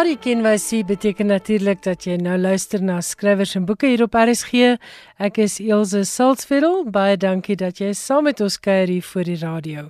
[0.00, 4.78] Daardie kenwysie beteken natuurlik dat jy nou luister na skrywers en boeke hier op RSG.
[5.20, 6.86] Ek is Elsje Salzwetel.
[6.88, 9.82] Baie dankie dat jy saam met ons kuier hier voor die radio.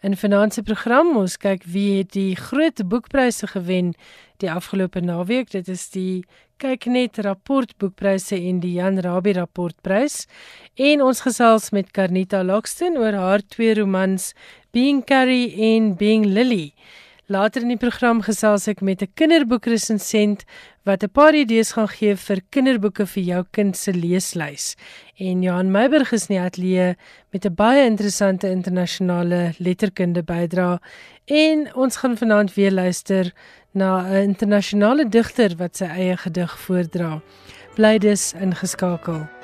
[0.00, 3.92] In vanaand se program ons kyk wie het die groot boekpryse gewen
[4.40, 5.52] die afgelope naweek.
[5.52, 6.24] Dit is die
[6.56, 10.22] kyk net rapport boekpryse en die Jan Rabie rapportprys.
[10.80, 14.32] En ons gesels met Karnita Lockston oor haar twee romans
[14.72, 16.70] Being Carrie en Being Lily.
[17.30, 20.42] Later in die program gesels ek met 'n kinderboekresensent
[20.82, 24.74] wat 'n paar idees gaan gee vir kinderboeke vir jou kind se leeslys.
[25.16, 26.96] En Johan Meiburg is in die ateljee
[27.30, 30.80] met 'n baie interessante internasionale letterkunde bydra
[31.26, 33.32] en ons gaan vanaand weer luister
[33.74, 37.22] na 'n internasionale digter wat sy eie gedig voordra.
[37.76, 39.39] Bly dus ingeskakel.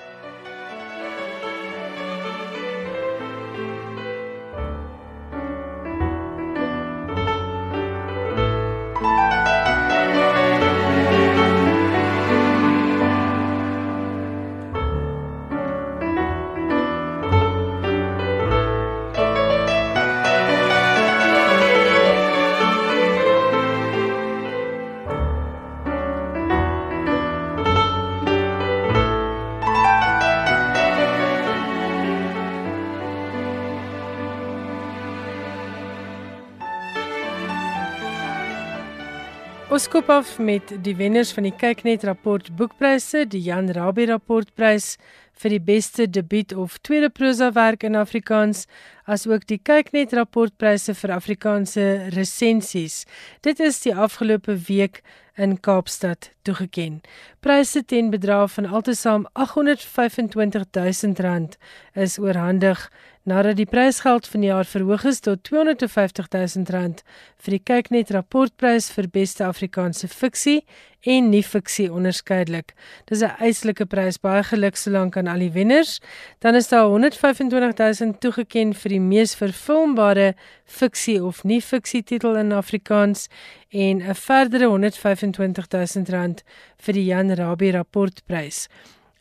[39.97, 44.99] Skop af met die wenners van die Kyknet rapport boekpryse, die Jan Rabie rapportprys
[45.41, 48.67] vir die beste debuut of tweede prosa werk in Afrikaans,
[49.09, 53.07] asook die Kyknet rapportpryse vir Afrikaanse resensies.
[53.41, 55.01] Dit is die afgelope week
[55.41, 57.01] in Kaapstad toegeken.
[57.41, 61.57] Pryse ten bedrag van altesaam R825 000
[61.95, 62.91] is oorhandig
[63.27, 67.01] nadat die prysgeld van die jaar verhoog is tot R250 000
[67.43, 70.61] vir die Kyknet rapportprys vir beste Afrikaanse fiksie
[71.07, 72.73] en nie fiksie onderskeidelik.
[73.11, 76.01] Dis 'n eislike prys, baie geluk solank aan al die wenners.
[76.39, 80.35] Dan is daar 125 000 toegeken vir die mees verfilmbare
[80.65, 83.29] fiksie of nie fiksie titel in Afrikaans
[83.71, 86.45] en 'n verdere 125 000 rand
[86.79, 88.69] vir die Jan Rabie rapportprys.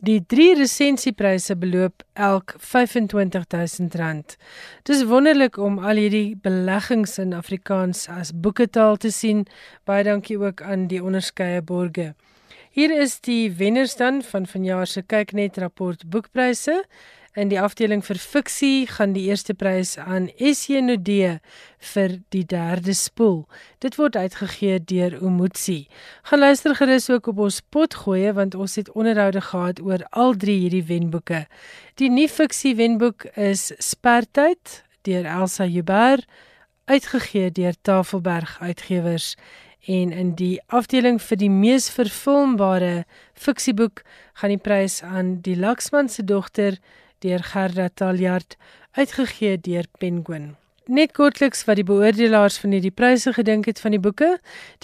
[0.03, 3.45] Die drie resensiepryse beloop elk R25
[3.95, 4.35] 000.
[4.83, 9.45] Dis wonderlik om al hierdie beleggings in Afrikaans as boeketaal te sien.
[9.87, 12.11] Baie dankie ook aan die onderskeie borgers.
[12.75, 16.81] Hier is die wenners dan van vanjaar se kyknet rapport boekpryse.
[17.35, 21.33] In die afdeling vir fiksie gaan die eerste prys aan SJ Nodee
[21.91, 23.41] vir die derde spoel.
[23.83, 25.89] Dit word uitgegee deur Omotsi.
[26.31, 30.61] Gaan luister gerus ook op ons potgoeie want ons het onderhoude gehad oor al drie
[30.61, 31.43] hierdie wenboeke.
[31.99, 36.23] Die nuwe fiksie wenboek is Spertyd deur Elsa Huber
[36.87, 39.33] uitgegee deur Tafelberg Uitgewers
[39.85, 43.03] en in die afdeling vir die mees verfilmbare
[43.35, 44.05] fiksieboek
[44.39, 46.79] gaan die prys aan Die Laksman se dogter
[47.19, 48.57] deur Gerda Taljard
[48.95, 50.55] uitgegee deur Penguin.
[50.85, 54.35] Net kortliks wat die beoordelaars van hierdie pryse gedink het van die boeke.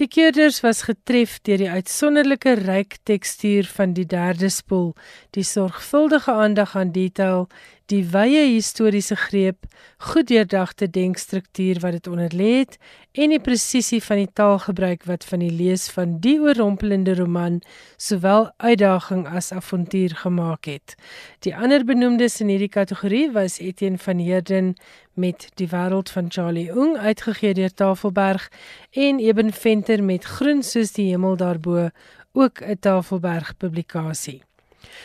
[0.02, 4.96] Die keerders was getref deur die uitsonderlike ryk tekstuur van die derde spoel,
[5.38, 7.46] die sorgvuldige aandag aan detail,
[7.92, 9.66] die wye historiese greep,
[10.12, 12.78] goed deurdagte denkstruktuur wat dit onderlê het
[13.12, 17.60] en die presisie van die taalgebruik wat van die lees van die oorrompelende roman
[18.00, 20.96] sowel uitdaging as avontuur gemaak het.
[21.44, 24.76] Die ander benoemdes in hierdie kategorie was Etienne van Heerden
[25.14, 28.48] met Die wêreld van Charlie Ung uitgegee deur Tafelberg
[28.92, 31.90] en Eben Venter met Groen soos die hemel daarbo
[32.32, 34.42] ook 'n Tafelberg publikasie.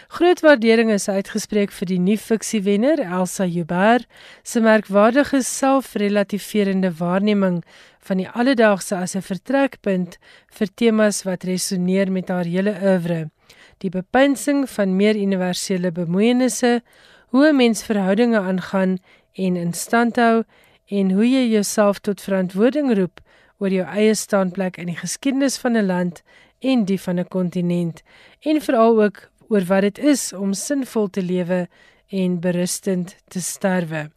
[0.09, 4.05] Groot waardering is uitgespreek vir die nuwe fiksiewenner Elsa Huber
[4.43, 7.62] se merkwaardige selfrelativerende waarneming
[8.06, 10.19] van die alledaagse as 'n vertrekpunt
[10.59, 13.31] vir temas wat resoneer met haar hele oeuvre.
[13.79, 16.83] Die bepeinsing van meer universele bemoeienisse,
[17.29, 18.99] hoe 'n mens verhoudinge aangaan
[19.33, 20.44] en in stand hou
[20.87, 23.21] en hoe jy jouself tot verantwoording roep
[23.59, 26.23] oor jou eie standplek in die geskiedenis van 'n land
[26.61, 28.03] en die van 'n kontinent
[28.41, 31.66] en veral ook oor wat dit is om sinvol te lewe
[32.08, 34.10] en berustend te sterwe.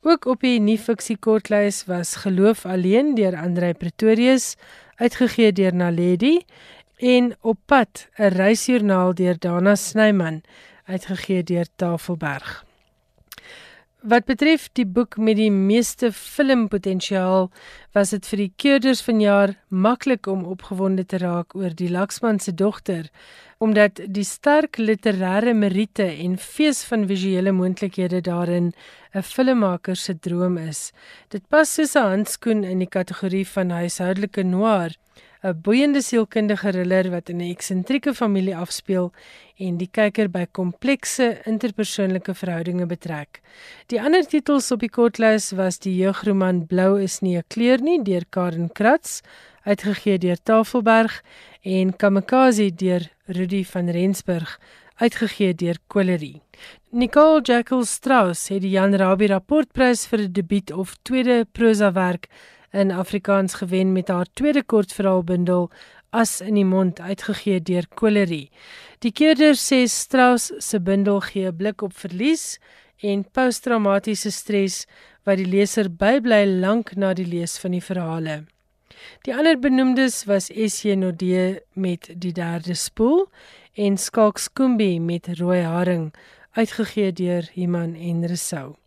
[0.00, 4.54] Ook op die nuwe fiksie kortlys was Geloof alleen deur Andrei Pretorius
[4.96, 6.40] uitgegee deur Naledi
[6.96, 10.42] en Op pad 'n reisjoernaal deur Dana Snyman
[10.84, 12.69] uitgegee deur Tafelberg.
[14.00, 17.50] Wat betref die boek met die meeste filmpotensiaal,
[17.92, 22.54] was dit vir die keurders vanjaar maklik om opgewonde te raak oor die Laksman se
[22.56, 23.10] dogter,
[23.60, 28.72] omdat die sterk literêre meriete en fees van visuele moontlikhede daarin
[29.12, 30.92] 'n filmmaker se droom is.
[31.28, 34.96] Dit pas soos 'n handskoen in die kategorie van huishoudelike noir,
[35.42, 39.12] 'n boeiende sielkundige thriller wat in 'n eksentrieke familie afspeel
[39.56, 43.40] en die kyker by komplekse interpersoonlike verhoudinge betrek.
[43.86, 48.02] Die ander titels op die kortlys was die jeugroman Blou is nie 'n kleur nie
[48.02, 49.22] deur Karen Kratz,
[49.64, 51.22] uitgegee deur Tafelberg
[51.62, 54.58] en Kamikaze deur Rudy van Rensburg
[55.00, 56.40] uitgegee deur Colerie.
[56.90, 62.28] Nicole Jackal Strauss het die Jan Rabie rapportprys vir 'n debuut of tweede prosa werk
[62.72, 65.70] in Afrikaans gewen met haar tweede kortverhaalbundel
[66.10, 68.50] As in die mond uitgegee deur Colerie.
[68.98, 72.58] Die keerder sê Strauss se bundel gee 'n blik op verlies
[73.00, 74.86] en posttraumatiese stres
[75.24, 78.44] wat die leser bybly lank na die lees van die verhale.
[79.22, 83.28] Die ander benoemdes was SJ Nodee met die derde spoel
[83.74, 86.10] en Skalk Skoombie met rooi haring
[86.58, 88.79] uitgegee deur Iman en Resou.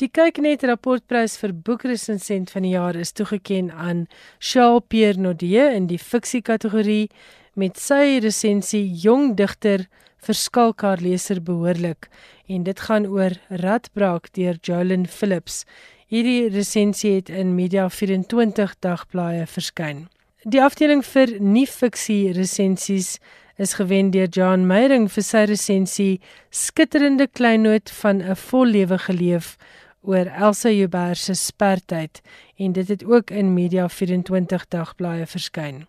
[0.00, 4.06] Die kyknet rapportprys vir boekresensent van die jaar is toegekend aan
[4.38, 7.10] Charles Pierre Nodee in die fiksie kategorie
[7.52, 9.84] met sy resensie Jong digter
[10.24, 12.08] verskalk haar leser behoorlik
[12.48, 15.66] en dit gaan oor Radbraak deur Jolyn Phillips.
[16.08, 20.06] Hierdie resensie het in Media 24 dagblaaie verskyn.
[20.48, 23.18] Die afdeling vir nie fiksie resensies
[23.60, 26.14] is gewen deur John Meyering vir sy resensie
[26.48, 29.58] Skitterende kleinnoot van 'n vol lewe geleef
[30.02, 32.20] oor Elsa Joubert se spertyd
[32.56, 35.86] en dit het ook in Media 24 dagblaaie verskyn.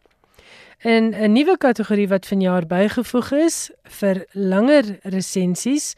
[0.81, 5.95] In 'n nuwe kategorie wat vanjaar bygevoeg is vir langer resensies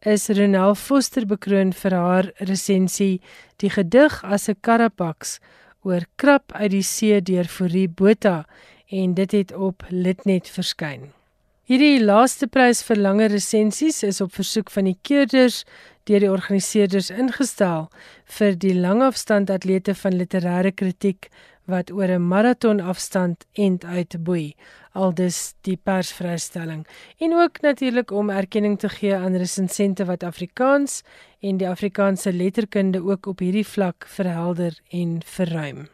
[0.00, 3.20] is Renel Foster bekroon vir haar resensie
[3.56, 5.38] Die gedig as 'n karapaks
[5.82, 8.44] oor krap uit die see deur Fourie Botha
[8.90, 11.12] en dit het op Litnet verskyn.
[11.64, 15.64] Hierdie laaste prys vir langer resensies is op versoek van die keerders
[16.06, 17.88] deur die organiseerders ingestel
[18.38, 21.30] vir die langafstand atlete van literêre kritiek
[21.66, 24.54] wat oor 'n maraton afstand end uitboei
[24.96, 26.86] aldus die persvrystelling
[27.18, 31.02] en ook natuurlik om erkenning te gee aan resensente wat Afrikaans
[31.40, 35.86] en die Afrikaanse letterkunde ook op hierdie vlak verhelder en verruim.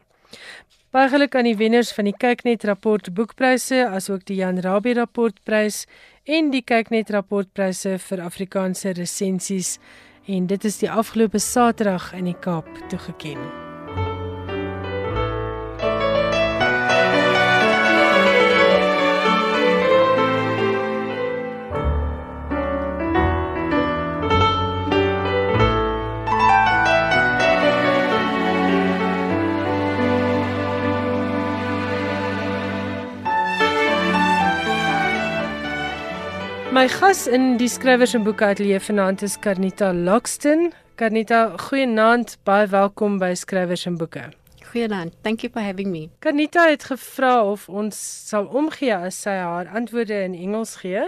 [0.92, 5.86] Baie geluk aan die wenners van die Kyknet rapport boekpryse asook die Jan Rabie rapportprys
[6.24, 9.78] en die Kyknet rapportpryse vir Afrikaanse resensies
[10.30, 13.61] en dit is die afgelope Saterdag in die Kaap toegekend.
[36.82, 40.72] My gas in die skrywers en boeke ateljee vanaand is Karnita Lockston.
[40.98, 44.24] Karnita, goeienaand, baie welkom by Skrywers en Boeke.
[44.72, 45.14] Goeienaand.
[45.22, 46.08] Thank you for having me.
[46.26, 51.06] Karnita het gevra of ons sal omgee as sy haar antwoorde in Engels gee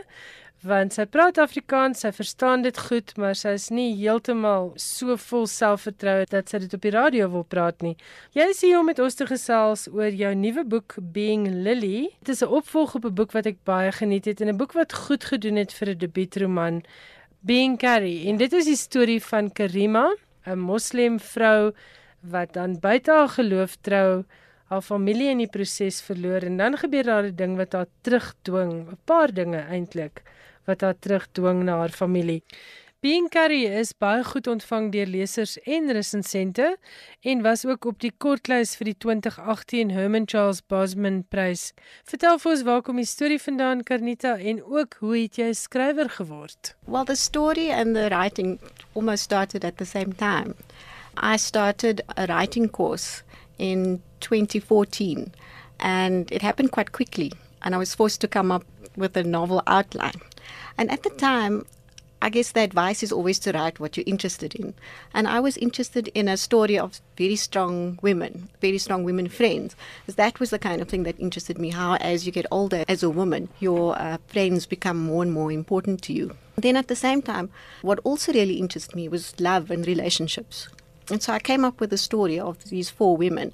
[0.65, 5.45] want sy praat Afrikaans, sy verstaan dit goed, maar sy is nie heeltemal so vol
[5.51, 7.95] selfvertroue dat sy dit op die radio wil praat nie.
[8.37, 12.09] Jy is hier om met ons te gesels oor jou nuwe boek Being Lily.
[12.25, 14.73] Dit is 'n opvolg op 'n boek wat ek baie geniet het en 'n boek
[14.73, 16.83] wat goed gedoen het vir 'n debuutroman,
[17.41, 18.29] Being Carrie.
[18.29, 20.15] En dit is die storie van Karima,
[20.47, 21.73] 'n moslem vrou
[22.23, 24.25] wat dan buite haar geloof trou
[24.65, 28.89] haar familie in die proses verloor en dan gebeur daar 'n ding wat haar terugdwing,
[28.89, 30.23] 'n paar dinge eintlik
[30.67, 32.43] wat haar terugdwing na haar familie.
[33.05, 36.71] Being Carrie is baie goed ontvang deur lesers en resensente
[37.21, 41.67] en was ook op die kortlys vir die 2018 Herman Charles Bosman Prys.
[42.09, 46.09] Vertel vir ons waar kom die storie vandaan Karnita en ook hoe het jy skrywer
[46.17, 46.73] geword?
[46.89, 48.57] Well the story and the writing
[48.95, 50.57] almost started at the same time.
[51.21, 53.21] I started a writing course
[53.59, 55.29] in 2014
[55.79, 58.65] and it happened quite quickly and I was forced to come up
[58.97, 60.25] with a novel outline.
[60.77, 61.67] And at the time,
[62.25, 64.73] I guess the advice is always to write what you're interested in.
[65.13, 69.77] And I was interested in a story of very strong women, very strong women friends.
[70.01, 72.83] Because that was the kind of thing that interested me how, as you get older
[72.89, 76.35] as a woman, your uh, friends become more and more important to you.
[76.57, 77.51] Then at the same time,
[77.83, 80.69] what also really interested me was love and relationships.
[81.11, 83.53] And so I came up with a story of these four women.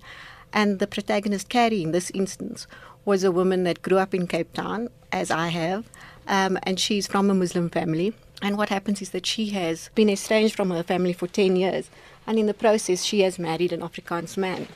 [0.53, 2.69] And the protagonist, Carrie, in this instance,
[3.05, 5.87] was a woman that grew up in Cape Town, as I have
[6.31, 8.15] um, and she's from a Muslim family.
[8.41, 11.91] And what happens is that she has been estranged from her family for 10 years,
[12.27, 14.69] and in the process, she has married an Afrikaans man.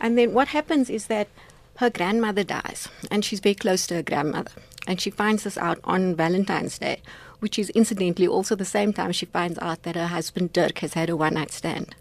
[0.00, 1.28] And then what happens is that
[1.76, 4.50] her grandmother dies, and she's very close to her grandmother.
[4.86, 7.00] And she finds this out on Valentine's Day,
[7.38, 10.94] which is incidentally also the same time she finds out that her husband Dirk has
[10.94, 11.94] had a one night stand.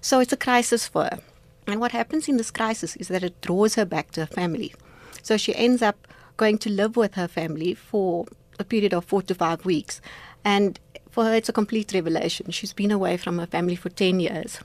[0.00, 1.18] So it's a crisis for her.
[1.66, 4.74] And what happens in this crisis is that it draws her back to her family.
[5.22, 8.24] So she ends up going to live with her family for
[8.58, 10.00] a period of four to five weeks.
[10.44, 10.78] And
[11.10, 12.50] for her, it's a complete revelation.
[12.50, 14.60] She's been away from her family for 10 years.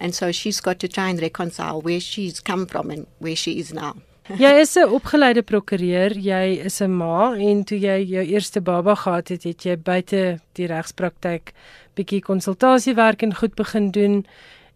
[0.00, 3.58] And so she's got to try and reconcile where she's come from and where she
[3.58, 3.96] is now.
[4.42, 8.94] Jy is 'n opgeleide prokureur, jy is 'n ma en toe jy jou eerste baba
[8.98, 11.52] gehad het, het jy buite die regspraktyk
[11.94, 14.26] bietjie konsultasiewerk en goed begin doen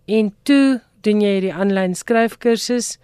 [0.06, 2.98] en toe doen jy hierdie aanlyn skryfkursus.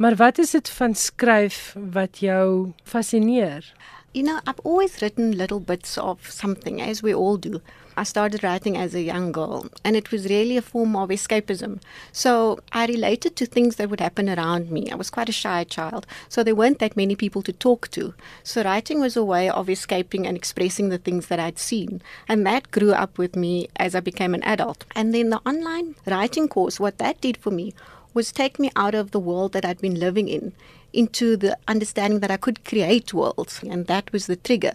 [0.00, 3.66] Maar wat is dit van skryf wat jou fascineer?
[4.12, 7.62] You know, I've always written little bits of something, as we all do.
[7.96, 11.80] I started writing as a young girl, and it was really a form of escapism.
[12.10, 14.90] So I related to things that would happen around me.
[14.90, 18.12] I was quite a shy child, so there weren't that many people to talk to.
[18.42, 22.02] So writing was a way of escaping and expressing the things that I'd seen.
[22.26, 24.86] And that grew up with me as I became an adult.
[24.96, 27.74] And then the online writing course, what that did for me
[28.12, 30.52] was take me out of the world that I'd been living in
[30.92, 34.72] into the understanding that I could create worlds, and that was the trigger.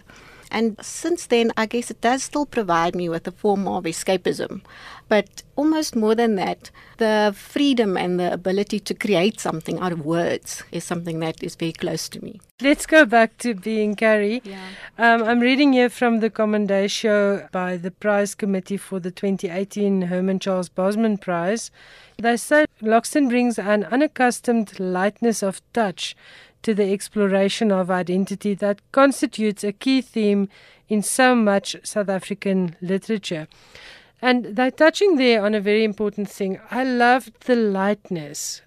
[0.50, 4.62] And since then, I guess it does still provide me with a form of escapism.
[5.08, 10.04] But almost more than that, the freedom and the ability to create something out of
[10.04, 12.40] words is something that is very close to me.
[12.60, 14.42] Let's go back to being Carrie.
[14.44, 14.60] Yeah.
[14.98, 20.38] Um, I'm reading here from the commendatio by the prize committee for the 2018 Herman
[20.38, 21.70] Charles Bosman Prize.
[22.18, 26.14] They say Loxton brings an unaccustomed lightness of touch
[26.62, 30.48] to the exploration of identity that constitutes a key theme
[30.88, 33.46] in so much South African literature.
[34.20, 36.60] And they're touching there on a very important thing.
[36.70, 38.62] I loved the lightness.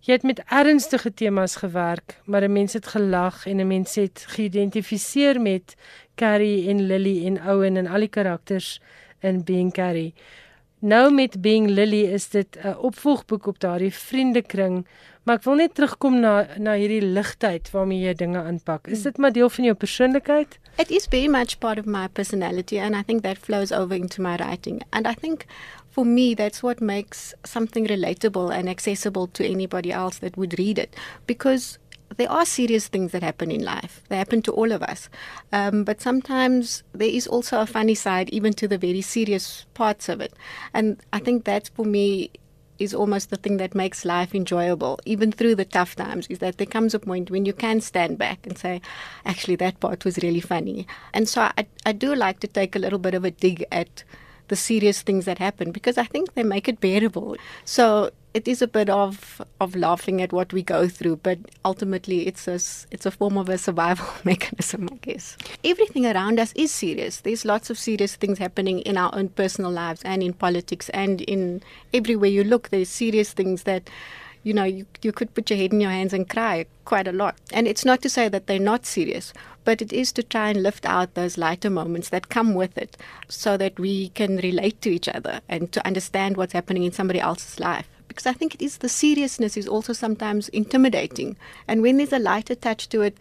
[0.00, 4.24] Jy het met ernstige temas gewerk, maar 'n mens het gelag en 'n mens het
[4.28, 5.76] geïdentifiseer met
[6.14, 8.80] Carrie en Lily en Owen en al die karakters
[9.20, 10.14] in Being Carrie.
[10.80, 14.86] Nou met Being Lily is dit 'n opvolgboek op daardie vriendekring,
[15.22, 18.86] maar ek wil net terugkom na na hierdie ligtheid waarmee jy dinge aanpak.
[18.86, 20.58] Is dit maar deel van jou persoonlikheid?
[20.76, 24.22] It is very much part of my personality, and I think that flows over into
[24.22, 24.82] my writing.
[24.90, 25.44] And I think
[25.90, 30.78] for me, that's what makes something relatable and accessible to anybody else that would read
[30.78, 30.96] it.
[31.26, 31.78] Because
[32.20, 34.02] there are serious things that happen in life.
[34.10, 35.08] They happen to all of us.
[35.52, 40.06] Um, but sometimes there is also a funny side, even to the very serious parts
[40.10, 40.34] of it.
[40.74, 42.30] And I think that's for me
[42.78, 46.58] is almost the thing that makes life enjoyable, even through the tough times, is that
[46.58, 48.82] there comes a point when you can stand back and say,
[49.24, 50.86] actually, that part was really funny.
[51.14, 54.04] And so I, I do like to take a little bit of a dig at
[54.48, 57.36] the serious things that happen because I think they make it bearable.
[57.64, 62.26] So it is a bit of of laughing at what we go through, but ultimately
[62.26, 62.54] it's a
[62.90, 65.36] it's a form of a survival mechanism, I guess.
[65.64, 67.20] Everything around us is serious.
[67.20, 71.20] There's lots of serious things happening in our own personal lives and in politics and
[71.22, 72.68] in everywhere you look.
[72.68, 73.90] There's serious things that
[74.42, 77.12] you know, you, you could put your head in your hands and cry quite a
[77.12, 77.36] lot.
[77.52, 79.34] And it's not to say that they're not serious,
[79.64, 82.96] but it is to try and lift out those lighter moments that come with it
[83.28, 87.20] so that we can relate to each other and to understand what's happening in somebody
[87.20, 91.36] else's life because I think it is the seriousness is also sometimes intimidating.
[91.68, 93.16] And when there's a lighter touch to it,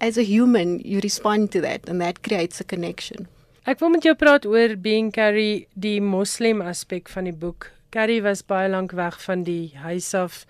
[0.00, 3.26] as a human, you respond to that and that creates a connection.
[3.68, 7.66] Ek wil met jou praat oor being Carrie, die Moslem aspek van die boek.
[7.90, 10.44] Carrie was baie lank weg van die huis af.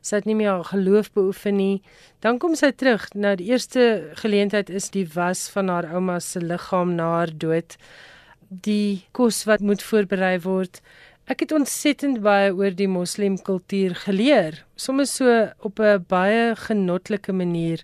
[0.00, 1.82] Sy het nie meer haar geloof beoefen nie.
[2.24, 3.06] Dan kom sy terug.
[3.14, 3.84] Nou die eerste
[4.24, 7.76] geleentheid is die was van haar ouma se liggaam na haar dood.
[8.48, 10.80] Die kos wat moet voorberei word.
[11.24, 15.24] Ek het ontsettend baie oor die moslemkultuur geleer, sommer so
[15.64, 17.80] op 'n baie genotlike manier.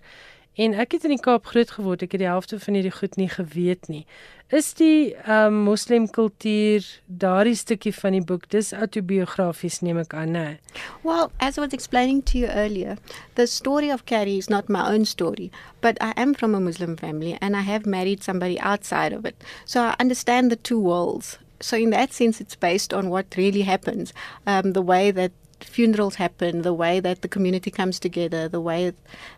[0.55, 3.15] En ek het in die Kaap groot geword, ek het die helfte van hierdie goed
[3.17, 4.05] nie geweet nie.
[4.49, 10.59] Is die um moslemkultuur daardie stukkie van die boek dis autobiografies neem ek aan, né?
[11.01, 12.97] Well, as I was explaining to you earlier,
[13.33, 15.49] the story of Carrie is not my own story,
[15.81, 19.35] but I am from a Muslim family and I have married somebody outside of it.
[19.65, 23.61] So I understand the two worlds so in that sense, it's based on what really
[23.61, 24.13] happens.
[24.45, 25.31] Um, the way that
[25.63, 28.93] funerals happen, the way that the community comes together, the way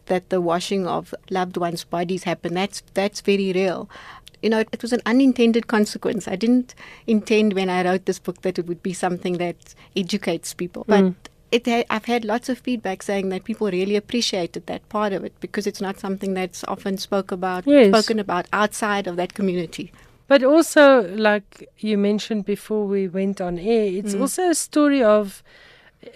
[0.05, 2.53] that the washing of loved ones' bodies happen.
[2.53, 3.89] That's that's very real.
[4.41, 6.27] You know, it, it was an unintended consequence.
[6.27, 6.75] I didn't
[7.07, 11.03] intend when I wrote this book that it would be something that educates people, but.
[11.03, 11.15] Mm.
[11.51, 15.33] It, I've had lots of feedback saying that people really appreciated that part of it
[15.39, 17.89] because it's not something that's often spoke about, yes.
[17.89, 19.91] spoken about outside of that community.
[20.27, 24.21] But also, like you mentioned before we went on air, it's mm.
[24.21, 25.43] also a story of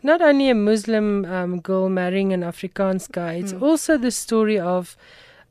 [0.04, 3.62] not only a Muslim um, girl marrying an Afrikaans guy, it's mm.
[3.62, 4.98] also the story of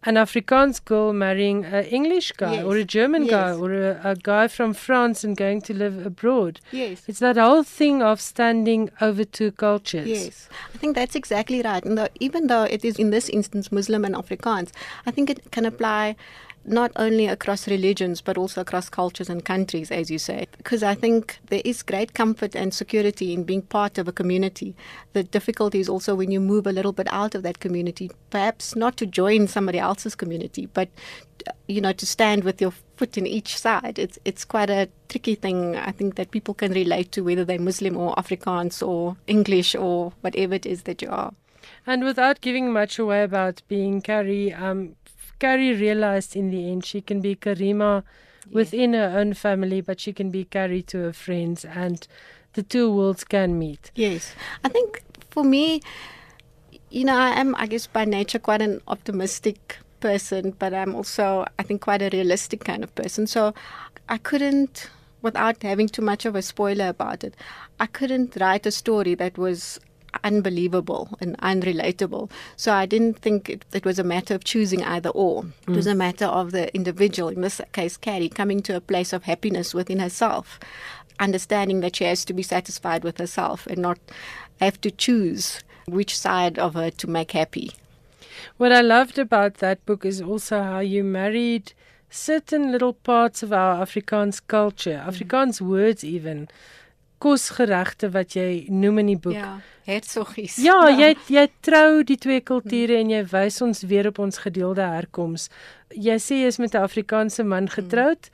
[0.06, 2.64] an Afrikaans girl marrying an English guy Yes.
[2.64, 3.30] or a German Yes.
[3.30, 6.60] guy or a, a guy from France and going to live abroad.
[6.70, 7.02] Yes.
[7.08, 10.06] It's that whole thing of standing over two cultures.
[10.06, 11.84] Yes, I think that's exactly right.
[11.84, 14.70] And though, even though it is in this instance Muslim and Afrikaans,
[15.06, 16.14] I think it can apply
[16.66, 20.46] not only across religions but also across cultures and countries, as you say.
[20.56, 24.75] Because I think there is great comfort and security in being part of a community.
[25.12, 28.76] The difficulty is also when you move a little bit out of that community, perhaps
[28.76, 30.88] not to join somebody else's community, but
[31.68, 33.99] you know to stand with your foot in each side.
[33.99, 35.76] It's it's quite a tricky thing.
[35.76, 40.12] I think that people can relate to whether they're Muslim or Afrikaans or English or
[40.23, 41.32] whatever it is that you are.
[41.87, 44.96] And without giving much away about being Carrie, um,
[45.38, 48.02] Carrie realized in the end she can be Karima
[48.50, 52.07] within her own family, but she can be Carrie to her friends, and
[52.55, 53.90] the two worlds can meet.
[53.95, 55.83] Yes, I think for me,
[56.90, 61.47] you know, I am, I guess, by nature quite an optimistic person, but I'm also,
[61.59, 63.26] I think, quite a realistic kind of person.
[63.26, 63.52] So
[64.09, 64.88] I couldn't,
[65.23, 67.35] without having too much of a spoiler about it,
[67.81, 69.81] I couldn't write a story that was
[70.25, 72.30] unbelievable and unrelatable.
[72.56, 75.46] So I didn't think it, it was a matter of choosing either or.
[75.68, 75.99] It was a mm.
[75.99, 79.99] matter of the individual, in this case, Carrie, coming to a place of happiness within
[79.99, 80.58] herself,
[81.18, 83.99] understanding that she has to be satisfied with herself and not
[84.61, 87.73] have to choose which side of her to make happy.
[88.56, 91.73] What I loved about that book is also how you married
[92.11, 95.06] certain little parts of our Afrikaans culture, mm.
[95.06, 96.49] Afrikaans words even.
[97.18, 99.35] Kosgeregte wat jy noem in die boek.
[99.35, 100.56] Ja, hertoggies.
[100.56, 104.83] Ja, jy jy trou die twee kulture en jy wys ons weer op ons gedeelde
[104.83, 105.48] herkoms.
[105.94, 108.31] Jy sê jy is met 'n Afrikaanse man getroud.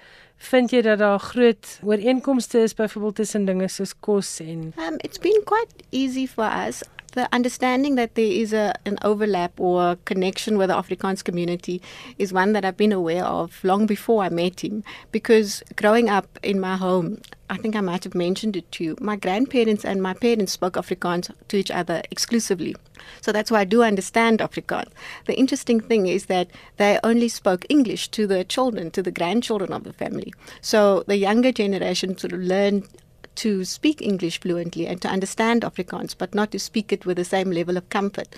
[0.50, 5.18] Vind jy dat daar groot ooreenkomste is byvoorbeeld tussen dinge soos kos en Um, it's
[5.18, 6.82] been quite easy for us.
[7.12, 11.82] The understanding that there is a, an overlap or a connection with the Afrikaans community
[12.16, 14.82] is one that I've been aware of long before I met him.
[15.10, 17.20] Because growing up in my home,
[17.50, 20.72] I think I might have mentioned it to you, my grandparents and my parents spoke
[20.72, 22.74] Afrikaans to each other exclusively.
[23.20, 24.90] So that's why I do understand Afrikaans.
[25.26, 26.48] The interesting thing is that
[26.78, 30.32] they only spoke English to the children, to the grandchildren of the family.
[30.62, 32.88] So the younger generation sort of learned
[33.36, 37.24] to speak English fluently and to understand Afrikaans, but not to speak it with the
[37.24, 38.34] same level of comfort.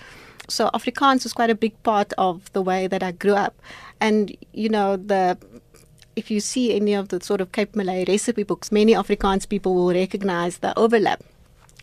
[0.49, 3.61] So Afrikaans was quite a big part of the way that I grew up.
[4.01, 5.39] And, you know, the
[6.17, 9.75] if you see any of the sort of Cape Malay recipe books, many Afrikaans people
[9.75, 11.23] will recognize the overlap.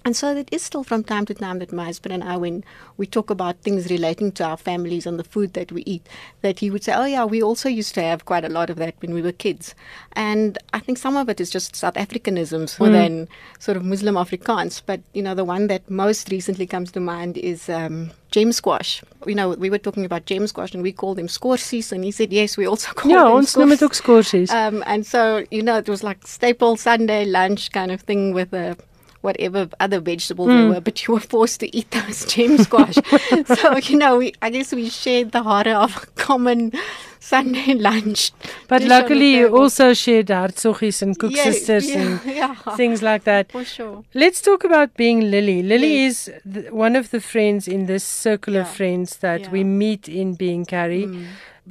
[0.04, 2.64] And so it is still from time to time that my husband and I, when
[2.98, 6.08] we talk about things relating to our families and the food that we eat,
[6.42, 8.78] that he would say, Oh, yeah, we also used to have quite a lot of
[8.78, 9.76] that when we were kids.
[10.14, 13.28] And I think some of it is just South Africanisms more than
[13.60, 14.82] sort of Muslim Afrikaans.
[14.84, 19.04] But, you know, the one that most recently comes to mind is um, gem squash.
[19.28, 21.92] You know, we were talking about gem squash and we called them scorsies.
[21.92, 25.06] And he said, Yes, we also call Ja, them ons noem dit scorsies." Um, and
[25.06, 28.76] so, you know, it was like staple Sunday lunch kind of thing with a
[29.22, 32.96] whatever other vegetables there were, but you were forced to eat those gem squash.
[33.46, 36.72] so, you know, we, I guess we shared the horror of a common
[37.20, 38.32] Sunday lunch.
[38.68, 42.20] But dish on the luckily you also shared hartsoggies and cook Yeah, sisters yeah, and
[42.26, 42.56] yeah.
[42.76, 43.52] things like that.
[43.52, 44.04] For sure.
[44.14, 45.62] Let's talk about being Lily.
[45.64, 46.28] Lily Yes.
[46.28, 50.66] is one of the friends in this circle of friends that we meet in being
[50.66, 51.06] Carrie.
[51.06, 51.26] Mm.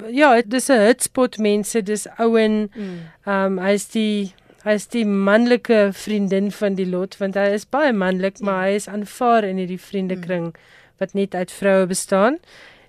[0.09, 2.69] Ja, dis 'n hotspot mense, dis Owen.
[2.73, 2.99] Mm.
[3.27, 4.31] Um hy's die
[4.63, 8.45] hy's die manlike vriendin van die lot want hy is baie manlik, Ja.
[8.45, 9.87] maar hy is aanvaar in hierdie Mm.
[9.89, 10.55] vriendekring
[10.99, 12.37] wat net uit vroue bestaan.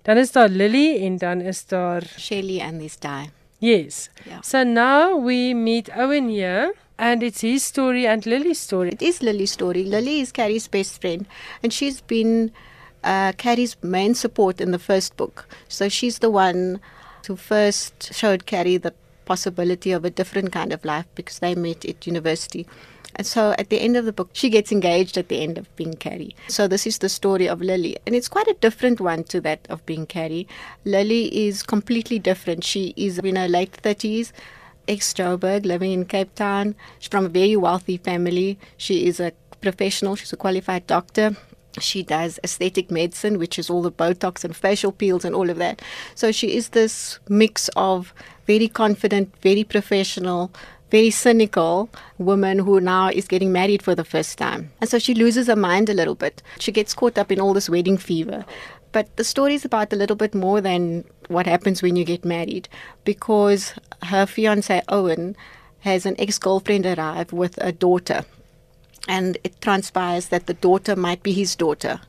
[0.02, 3.30] Dan is daar Lily en dan is daar Shelly and this die.
[3.58, 4.10] Yes.
[4.26, 4.42] Yeah.
[4.42, 8.88] So now we meet Owen here and it's his story and Lily's story.
[8.90, 9.84] It is Lily's story.
[9.84, 11.26] Lily is Carrie's best friend,
[11.62, 12.50] and she's been
[13.04, 15.46] uh, Carrie's main support in the first book.
[15.68, 16.80] So she's the one
[17.26, 18.92] who first showed Carrie the
[19.24, 22.66] possibility of a different kind of life because they met at university.
[23.14, 25.74] And so at the end of the book, she gets engaged at the end of
[25.76, 26.34] being Carrie.
[26.48, 27.96] So this is the story of Lily.
[28.06, 30.48] And it's quite a different one to that of being Carrie.
[30.84, 32.64] Lily is completely different.
[32.64, 34.32] She is in her late 30s,
[34.88, 36.74] ex Joburg, living in Cape Town.
[36.98, 38.58] She's from a very wealthy family.
[38.78, 41.36] She is a professional, she's a qualified doctor.
[41.80, 45.56] She does aesthetic medicine, which is all the Botox and facial peels and all of
[45.56, 45.80] that.
[46.14, 48.12] So she is this mix of
[48.46, 50.50] very confident, very professional,
[50.90, 54.70] very cynical woman who now is getting married for the first time.
[54.80, 56.42] And so she loses her mind a little bit.
[56.58, 58.44] She gets caught up in all this wedding fever.
[58.92, 62.26] But the story is about a little bit more than what happens when you get
[62.26, 62.68] married
[63.04, 65.34] because her fiance Owen
[65.80, 68.24] has an ex girlfriend arrive with a daughter.
[69.08, 72.00] And it transpires that the daughter might be his daughter.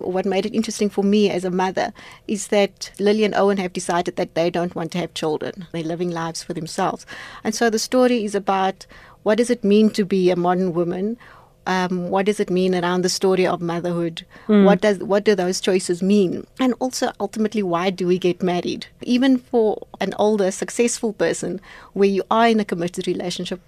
[0.00, 1.92] What made it interesting for me as a mother
[2.26, 5.66] is that Lily and Owen have decided that they don't want to have children.
[5.72, 7.06] They're living lives for themselves.
[7.44, 8.86] And so the story is about
[9.22, 11.18] what does it mean to be a modern woman?
[11.66, 14.26] Um, what does it mean around the story of motherhood?
[14.48, 14.64] Mm.
[14.64, 16.46] What does what do those choices mean?
[16.58, 18.86] And also ultimately why do we get married?
[19.02, 21.60] Even for an older, successful person
[21.92, 23.60] where you are in a committed relationship,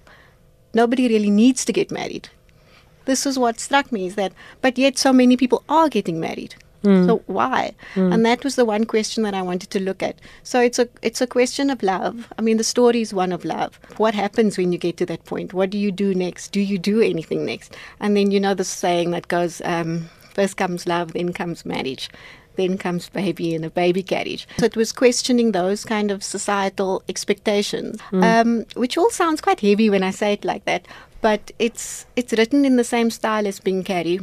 [0.73, 2.31] nobody really needs to get married
[3.05, 6.55] this is what struck me is that, but yet so many people are getting married.
[6.83, 7.07] Mm.
[7.07, 7.75] So why?
[7.95, 8.13] Mm.
[8.13, 10.17] And that was the one question that I wanted to look at.
[10.43, 12.33] So it's a it's a question of love.
[12.39, 13.79] I mean, the story is one of love.
[13.97, 15.55] What happens when you get to that point?
[15.55, 16.53] What do you do next?
[16.53, 17.77] Do you do anything next?
[18.01, 22.11] And then you know the saying that goes, um, first comes love, then comes marriage.
[22.57, 24.47] Then comes baby in a baby carriage.
[24.59, 28.23] So it was questioning those kind of societal expectations, mm.
[28.23, 30.87] um, which all sounds quite heavy when I say it like that
[31.23, 34.21] but it's it's written in the same style as Bing Carey.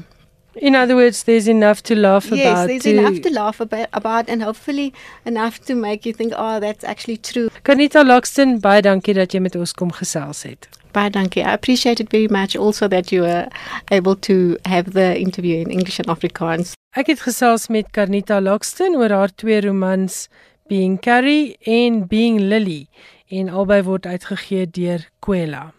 [0.56, 2.44] In other words, there's enough to laugh yes, about.
[2.44, 4.94] Yes, there's to enough to laugh about, about, and hopefully
[5.26, 7.50] enough to make you think, oh, that's actually true.
[7.64, 10.68] Kanita Loxton, baie dankie dat jy met ons kom gesels het.
[10.92, 11.46] Baie dankie.
[11.46, 13.48] I appreciate it very much also that you were
[13.92, 16.76] able to have the interview in English and Afrikaans.
[16.98, 20.26] Ek het gesels met Kanita Loxton oor haar twee romans
[20.68, 22.88] Being Carrie en Being Lily
[23.30, 25.70] en albei word uitgegee deur Kwela.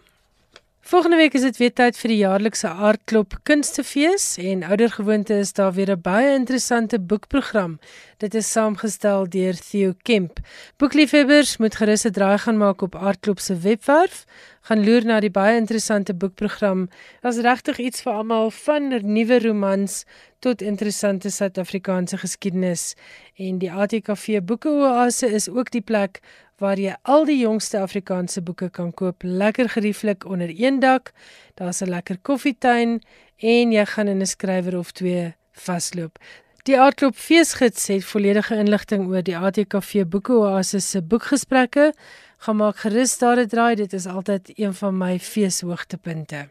[0.83, 5.75] Volgende week is dit weer tyd vir die jaarlikse Aardklop Kunstefees en oudergewoonte is daar
[5.77, 7.79] weer 'n baie interessante boekprogram.
[8.17, 10.39] Dit is saamgestel deur Theo Kemp.
[10.77, 14.25] Boekliefhebbers moet gerus 'n draai gaan maak op Aardklop se webwerf,
[14.61, 16.89] gaan loer na die baie interessante boekprogram.
[17.21, 20.05] Daar's regtig iets vir almal van nuwe romans
[20.39, 22.95] tot interessante Suid-Afrikaanse geskiedenis
[23.35, 26.19] en die ATKV Boekeoase is ook die plek
[26.61, 31.11] waar jy al die jongste Afrikaanse boeke kan koop, lekker gerieflik onder een dak.
[31.55, 33.01] Daar's 'n lekker koffietuin
[33.37, 36.19] en jy gaan in 'n skrywer of twee vasloop.
[36.63, 41.93] Die Aardklop Feesgids het volledige inligting oor die ATKV Boekeoase se boekgesprekke.
[42.37, 46.49] Gaan maak gerus daar 'n draai, dit is altyd een van my feeshoogtepunte.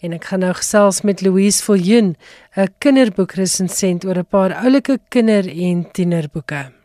[0.00, 2.16] En ek gaan nou gesels met Louise Viljoen,
[2.56, 6.79] 'n kinderboekresensent oor 'n paar oulike kinder- en tienerboeke.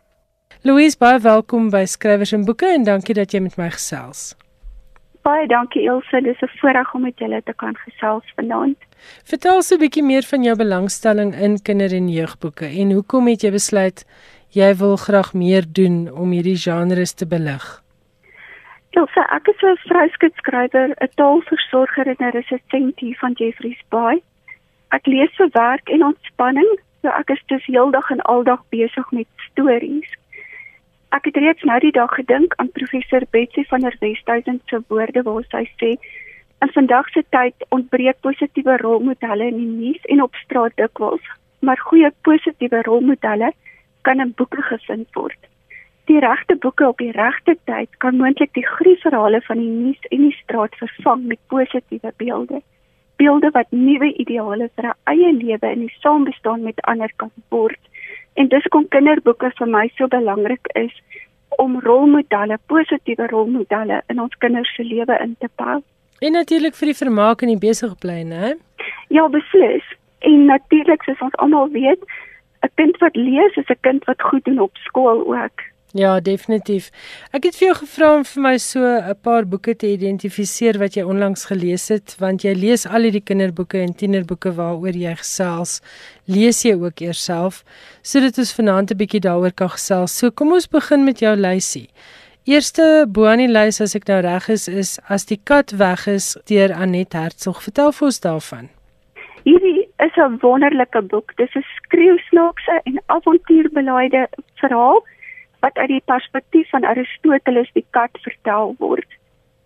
[0.65, 4.31] Louise, baie welkom by Skrywers en Boeke en dankie dat jy met my gesels.
[5.21, 8.77] Baie dankie Elsje, dis 'n voorreg om met julle te kan gesels vanaand.
[9.29, 13.41] Vertel so 'n bietjie meer van jou belangstelling in kinder- en jeugboeke en hoekom het
[13.41, 14.05] jy besluit
[14.49, 17.83] jy wil graag meer doen om hierdie genres te belig?
[18.89, 24.21] Elsje, ek is 'n vryskutskrywer, 'n taalversorger en 'n resensentie van Jeffrey's Bay.
[24.89, 29.27] Ek lees vir werk en ontspanning, so ek is dus heeldag en aldag besig met
[29.51, 30.09] stories.
[31.15, 35.21] Ek het reeds nou die dag gedink aan professor Betsy van der Westhuizen se woorde
[35.23, 35.91] waar sy sê
[36.65, 41.23] in vandag se tyd ontbreek positiewe rolmodelle in die nuus en op straat dikwels,
[41.59, 43.53] maar goeie positiewe rolmodelle
[44.01, 45.39] kan in boeke gevind word.
[46.11, 50.27] Die regte boeke op die regte tyd kan moontlik die gruisverhale van die nuus en
[50.27, 52.59] die straat vervang met positiewe beelde.
[53.15, 57.79] Beelde wat nuwe ideale vir 'n eie lewe in die saambestaan met ander kan word.
[58.35, 60.93] En dis kom kinderboeke vir my so belangrik is
[61.57, 65.79] om rolmodelle, positiewe rolmodelle in ons kinders se lewe in te bou.
[66.19, 68.55] En natuurlik vir die vermaak en die besige bly, né?
[69.13, 69.85] Ja, beslis.
[70.27, 72.01] En natuurlik soos ons almal weet,
[72.63, 75.74] 'n kind wat lees is 'n kind wat goed doen op skool ook.
[75.95, 76.89] Ja, definitief.
[77.31, 80.95] Ek het vir jou gevra om vir my so 'n paar boeke te identifiseer wat
[80.95, 85.79] jy onlangs gelees het, want jy lees al hierdie kinderboeke en tienerboeke waaroor jy gesels,
[86.27, 87.63] lees jy ook eers self,
[88.03, 90.17] sodat ons vanaand 'n bietjie daaroor kan gesels.
[90.17, 91.87] So kom ons begin met jou lysie.
[92.43, 96.07] Eerste bo aan die lys as ek nou reg is, is As die kat weg
[96.07, 97.63] is deur Anet Hertzog.
[97.63, 98.69] Vertel vir ons daarvan.
[99.45, 101.31] Hierdie is 'n wonderlike boek.
[101.37, 105.03] Dit is 'n skreeusnaakse en avontuurbelaaide verhaal
[105.65, 109.17] wat uit die perspektief van Aristoteles die kat vertel word.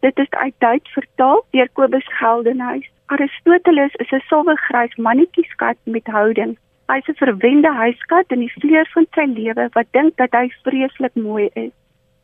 [0.06, 2.88] Dit is uit Duits vertaal deur Kobus Geldenhuys.
[3.16, 6.54] Aristoteles is 'n silwergrys mannetjieskat met houding.
[6.92, 11.16] Hy's 'n verwende huiskat in die vleur van sy lewe wat dink dat hy vreeslik
[11.16, 11.74] mooi is.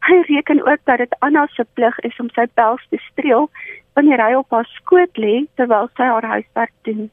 [0.08, 3.50] Hy reken ook dat dit Anna se plig is om sy pels te streel
[3.94, 7.12] wanneer hy op haar skoot lê terwyl sy haar huiswerk doen.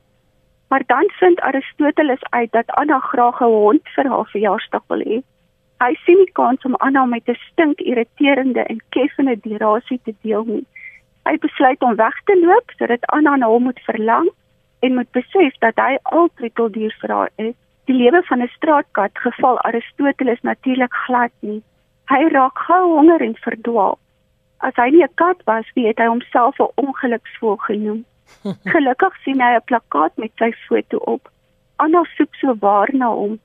[0.68, 5.22] Maar dan vind Aristoteles uit dat Anna graag 'n hond vir haar verjaarsdag wil hê.
[5.82, 10.44] Hy sien nie kans om Anna met 'n stink irriterende en keffende dirasie te deel
[10.44, 10.66] nie.
[11.26, 14.28] Hy besluit om weg te loop sodat Anna na hom moet verlang
[14.80, 17.54] en moet besef dat hy al troeteldier vir haar is.
[17.90, 21.62] Die lewe van 'n straatkat geval Aristoteles natuurlik glad nie.
[22.06, 23.98] Hy raak gou honger en verdwaal.
[24.58, 28.04] As hy nie 'n kat was, wie het hy homself 'n ongeluksvol genoem.
[28.74, 31.30] Gelukkig sien hy 'n plakkaat met sy foto op.
[31.76, 33.40] Anna soek so waar na hom.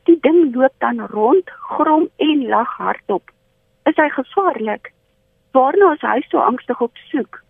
[0.05, 3.31] Die ding loop dan rond, grom en lag hardop.
[3.85, 4.93] Is hy gevaarlik?
[5.51, 7.42] Waarna is hy so angstig op soek?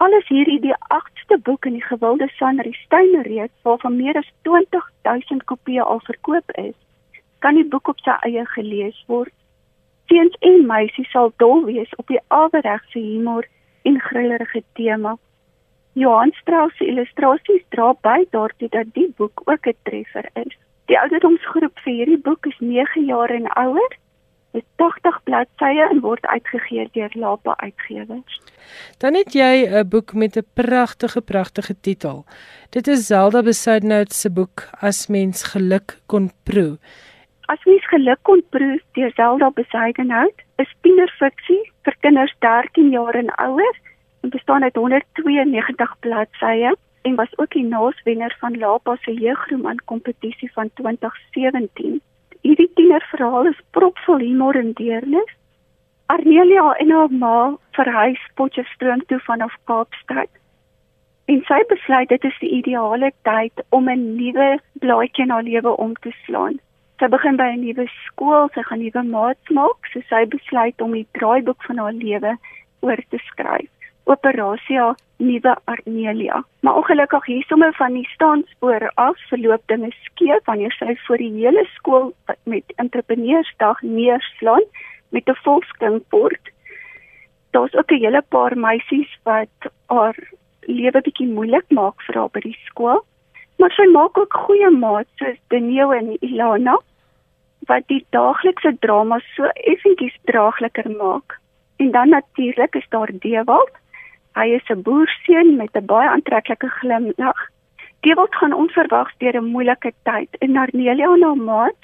[0.00, 5.42] Alles hierdie die 8ste boek in die gewilde Sanri Steyn reeks waarvan meer as 20000
[5.50, 6.76] kopieë al verkoop is,
[7.44, 9.34] kan die boek op sy eie gelees word.
[10.08, 13.44] Seuns en meisies sal dol wees op die aweregse humor
[13.84, 15.18] en grillerige tema.
[15.92, 20.56] Johan Strauss se illustrasies dra by daartoe dat die boek ook 'n treffer is.
[20.88, 23.92] Die ouderdomsgroep vir hierdie boek is 9 jaar en ouer.
[24.50, 28.40] Dit 80 bladsye en word uitgegee deur Lapa Uitgewers.
[28.98, 32.24] Dan het jy 'n boek met 'n pragtige pragtige titel.
[32.70, 36.78] Dit is Zelda Besuidnout se boek As mens geluk kon proe.
[37.46, 43.32] As mens geluk kon proe deur Zelda Besuidnout, is tienerfiksie vir kinders 13 jaar en
[43.36, 43.76] ouer
[44.20, 50.52] en bestaan uit 192 bladsye en was ook die naaswenner van Lapa se jeugroman kompetisie
[50.52, 52.00] van 2017.
[52.42, 55.36] Hierdie tienerverhaal is propvol humor en deernis
[56.10, 57.34] Arnelia en haar ma
[57.76, 60.30] verhuis Potchefstroom toe vanaf Kaapstad.
[61.30, 64.48] En sy besluit dit is die ideale tyd om 'n nuwe
[64.84, 66.58] blaadjie in haar lewe om te slaan.
[66.98, 70.92] Sy begin by 'n nuwe skool, sy gaan nuwe maats maak, so sy besluit om
[70.92, 72.36] die draaiboek van haar lewe
[72.80, 73.70] oor te skryf.
[74.04, 76.44] Operasia Nuwe Arnelia.
[76.60, 81.32] Maar ongelukkig hier sommer van die staanspoor af verloop dinge skeef wanneer sy voor die
[81.32, 82.12] hele skool
[82.44, 84.64] met entrepreneursdag neerslaan
[85.08, 86.50] met 'n volkskinkbord.
[87.50, 90.16] Daar's ook 'n hele paar meisies wat haar
[90.60, 93.04] lewe bietjie moeilik maak vir haar by die skool.
[93.58, 96.78] Maar sy maak ook goeie maats soos Denio en Ilana
[97.68, 101.38] wat die daaglikse drama so effentjies draagliker maak.
[101.76, 103.70] En dan natuurlik is daar Dewald.
[104.34, 107.40] Hy is 'n boerseun met 'n baie aantreklike glimlag.
[108.00, 111.80] Dewald gaan onverwags deur 'n moeilike tyd en Narnelia en haar maat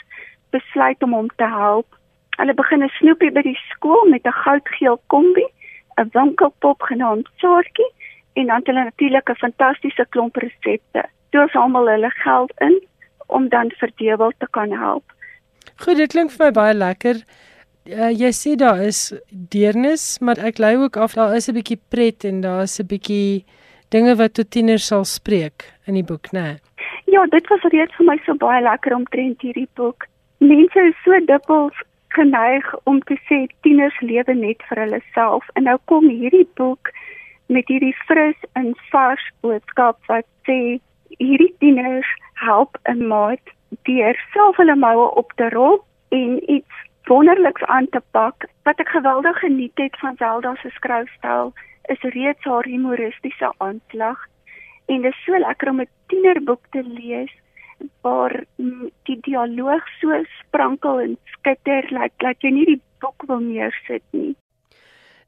[0.51, 1.87] besluit om hom te help
[2.37, 5.47] Hulle begin 'n snoepie by die skool met 'n goudgeel kombi,
[6.01, 7.91] 'n winkelpop genaamd Saartjie
[8.33, 11.03] en dan hulle natuurlik 'n fantastiese klomp resepte.
[11.31, 12.77] Toe samel hulle geld in
[13.27, 15.05] om dan vir Dewel te kan help.
[15.77, 17.17] Goed, dit klink vir my baie lekker.
[17.87, 21.79] Uh, jy sê daar is deernis, maar ek lei ook af daar is 'n bietjie
[21.89, 23.45] pret en daar is 'n bietjie
[23.91, 26.43] dinge wat tot tieners sal spreek in die boek, né?
[26.43, 26.59] Nee?
[27.07, 30.07] Ja, dit was reeds vir my so baie lekker om trend hierdie boek.
[30.39, 35.63] Mense is so dikwels geneig om te sê tieners lewe net vir hulle self en
[35.69, 36.91] nou kom hierdie boek
[37.47, 40.81] met hierdie fris en vars boodskap wat sê
[41.19, 47.63] hierdie tieners help 'n maat deur self hulle moue op te rol en iets wonderliks
[47.63, 51.53] aan te pak wat ek geweldig geniet het van Zelda se skryfstyl
[51.95, 54.25] is reeds haar humoristiese aanslag
[54.87, 57.33] en dit is so lekker om 'n tienerboek te lees
[58.03, 58.35] waar
[59.07, 64.35] die dialoog so sprankel en skitter laat laat jy nie die boek wil neersit nie.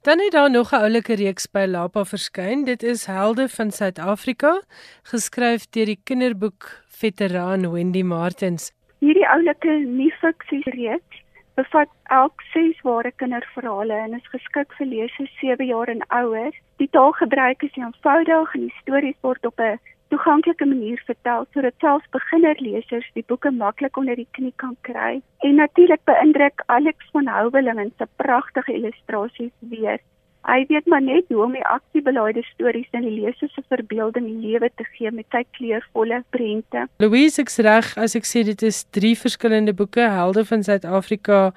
[0.03, 2.65] Dan het daar nog 'n oulike reeks by Lapa verskyn.
[2.65, 4.63] Dit is Helde van Suid-Afrika,
[5.03, 8.73] geskryf deur die kinderboek veteraan Wendy Martins.
[8.99, 11.28] Hierdie oulike nie-fiksie reeks
[11.59, 16.53] bevat elk 6 ware kinderverhale en is geskik vir lesers 7 jaar en ouer.
[16.83, 19.81] Die taalgebruik is eenvoudig en die stories word op 'n
[20.13, 25.21] toeganklike manier vertel sodat selfs beginnerlesers die boeke maklik onder die knie kan kry.
[25.39, 30.01] En natuurlik beïndruk Alex van Houweling in sy pragtige illustrasies weer.
[30.49, 34.71] Hy weet maar net hoe om die aksiebelaide stories in die leser se verbeelding lewe
[34.81, 36.87] te gee met sy kleurvolle prente.
[37.05, 41.53] Louise ek reg as ek sê dit is drie verskillende boeke, Helde van Suid-Afrika,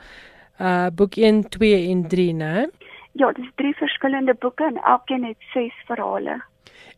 [0.60, 2.68] uh boek 1, 2 en 3, né?
[3.16, 6.42] Ja, dit is drie verskillende boeke en elkeen het 6 verhale.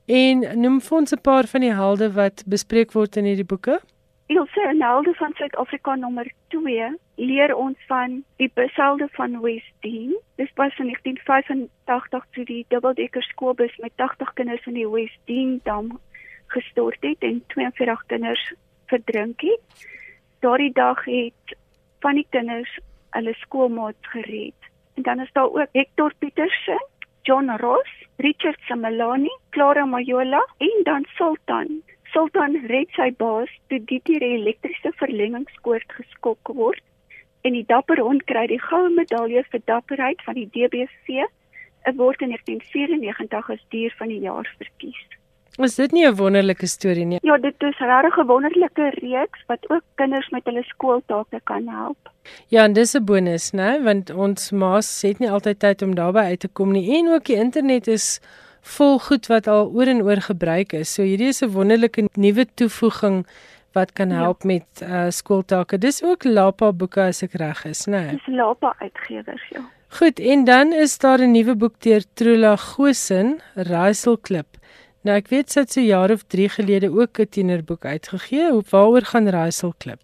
[0.10, 3.80] En noem vir ons 'n paar van die helde wat bespreek word in hierdie boeke.
[4.26, 10.20] Ilse en Helde van Suid-Afrika nommer 2 leer ons van die beselde van Westdene.
[10.36, 16.00] Dis pas in 1985 toe die dubbeldekker skoolbus met 80 kinders in die Westdene dam
[16.48, 18.54] gestort het en 42 kinders
[18.88, 19.88] verdrink het.
[20.40, 21.58] Daardie dag het
[22.00, 24.70] van die kinders hulle skoolmaats gered.
[24.96, 26.86] En dan is daar ook Hector Petersen,
[27.22, 31.82] John Ross, Richard Samalani, Clara Majola en dan Sultan.
[32.14, 36.82] Sultan red sy baas toe die elektriese verlengingskoord geskok word
[37.44, 41.26] en die dapper hond kry die goue medalje vir dapperheid van die DBC.
[41.84, 45.02] Dit word in 1994 as dier van die jaar verkies.
[45.62, 47.20] Is dit nie 'n wonderlike storie nie?
[47.22, 52.10] Ja, dit is regtig 'n wonderlike reeks wat ook kinders met hulle skooltake kan help.
[52.48, 53.84] Ja, en dis 'n bonus, né?
[53.84, 57.26] Want ons ma's het nie altyd tyd om daarby uit te kom nie en ook
[57.26, 58.20] die internet is
[58.64, 60.94] vol goed wat al oor en oor gebruik is.
[60.94, 63.26] So hierdie is 'n wonderlike nuwe toevoeging
[63.74, 64.16] wat kan ja.
[64.16, 64.48] help ja.
[64.48, 65.78] met uh skooltake.
[65.78, 68.12] Dis ook Lapa boeke as ek reg is, né?
[68.12, 69.62] Dis Lapa uitgewers, ja.
[70.00, 74.48] Goed, en dan is daar 'n nuwe boek deur Trula Gosen, Raiselklip.
[74.52, 74.62] Klip.
[75.04, 78.52] Nou ek weet sy het so jaar of 3 gelede ook 'n tienerboek uitgegee.
[78.52, 80.00] Hoe waaroor gaan Raiselklip?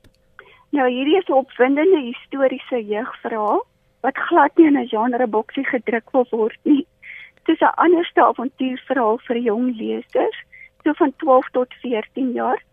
[0.71, 3.65] Nou hierdie is 'n opwindende historiese jeugverhaal
[4.01, 6.85] wat glad nie in 'n genre boksie gedruk wil word nie.
[7.43, 10.43] Dit is 'n anderste avontuurverhaal vir jong lesers,
[10.83, 12.63] so van 12 tot 14 jaar,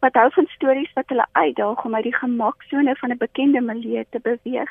[0.00, 4.04] wat hou van stories wat hulle uitdaag om uit die gemaksone van 'n bekende milieu
[4.10, 4.70] te beweeg.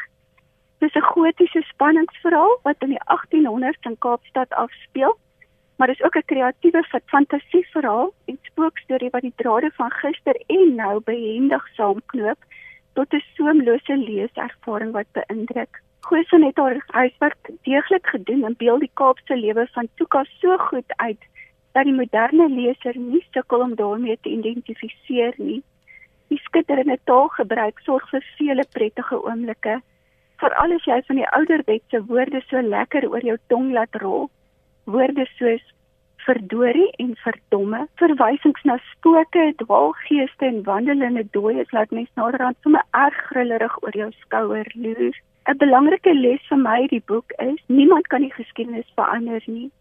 [0.80, 5.18] Dit is 'n gotiese spanningsverhaal wat in die 1800s in Kaapstad afspeel
[5.80, 11.02] maar is ook 'n kreatiewe fantasieverhaal en spookstorie wat die drade van gister en nou
[11.04, 12.40] behendig saamknoop
[12.94, 15.82] tot 'n soemlose leeservaring wat beïndruk.
[16.02, 20.94] Goosen het haar huiswerk deeglik gedoen en beeld die Kaapse lewe van Tuka so goed
[20.96, 21.22] uit
[21.72, 25.62] dat die moderne leser nie sukkel om daarmee te identifiseer nie.
[26.28, 29.80] Die skitterende taalgebruik sorg vir vele prettige oomblikke,
[30.42, 34.30] veral as jy van die ouderwetse woorde so lekker oor jou tong laat rol
[34.90, 35.66] woorde soos
[36.26, 43.20] verdorie en verdomme, verwysings na spooke, dwaalgeeste en wandelende dooies laat mens naderhand sommer erg
[43.32, 45.16] grillerig oor jou skouer loer.
[45.48, 49.72] 'n Belangrike les vir my die boek is: niemand kan die geskiedenis verander nie,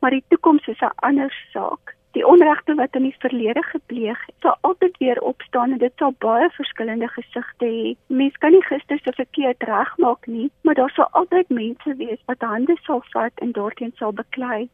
[0.00, 1.94] maar die toekoms is 'n ander saak.
[2.16, 6.14] Die onregte wat in die verlede gepleeg het, sal altyd weer opstaan en dit sal
[6.18, 7.96] baie verskillende gesigte hê.
[8.06, 12.40] Mens kan nie gister se verkeerd regmaak nie, maar daar sal altyd mense wees wat
[12.40, 14.68] hande sal vat en daarteen sal beklei.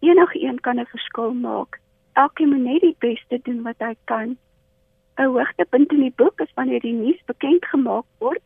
[0.00, 1.80] Enigeen kan 'n verskil maak.
[2.12, 4.36] Elkeen moet net die beste doen wat hy kan.
[5.18, 8.42] 'n Hoogtepunt in die boek is wanneer die nuus bekend gemaak word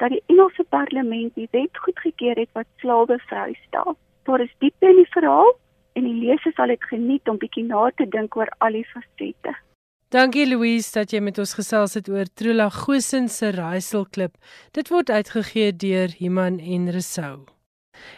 [0.00, 3.96] dat die Engelse parlement die wet goedgekeur het wat slawe vrystel.
[4.24, 5.52] Daar is diepte in die verhaal
[5.98, 9.54] en die leser sal dit geniet om bietjie na te dink oor al die fasette.
[10.10, 14.34] Dankie Louise dat jy met ons gesels het oor Trula Gosen se Raaiselklip.
[14.74, 17.44] Dit word uitgegee deur Iman en Resou.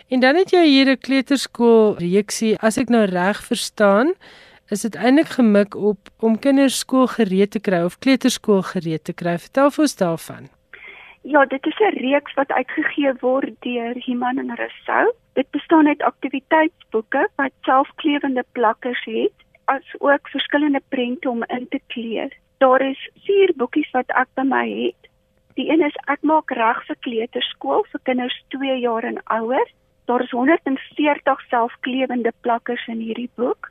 [0.09, 2.57] En dan het jy hier 'n kleuterskool reeksie.
[2.59, 4.15] As ek nou reg verstaan,
[4.71, 9.13] is dit eintlik gemik op om kinders skool gereed te kry of kleuterskool gereed te
[9.13, 9.39] kry.
[9.39, 10.62] Vertel vir ons daarvan.
[11.23, 15.13] Ja, dit is 'n reeks wat uitgegee word deur Iman en Resou.
[15.33, 19.33] Dit bestaan uit aktiwiteitsboeke wat selfklewende plakkers het,
[19.65, 22.33] as ook verskillende prente om in te kleur.
[22.59, 25.11] Daar is vier boekies wat ek by my het.
[25.55, 29.69] Die een is ek maak reg vir kleuterskool vir kinders 2 jaar en ouer.
[30.05, 33.71] Daar is 140 selfklewende plakkers in hierdie boek.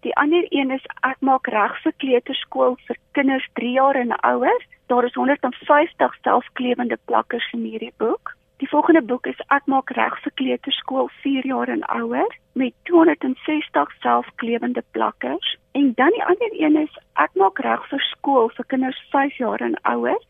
[0.00, 4.62] Die ander een is ek maak reg vir kleuterskool vir kinders 3 jaar en ouer.
[4.86, 8.36] Daar is 150 selfklewende plakkers in hierdie boek.
[8.62, 13.94] Die volgende boek is Ek maak reg vir kleuterskool 4 jaar en ouer met 260
[14.00, 19.00] selfklewende plakkers en dan die ander een is Ek maak reg vir skool vir kinders
[19.10, 20.20] 5 jaar en ouer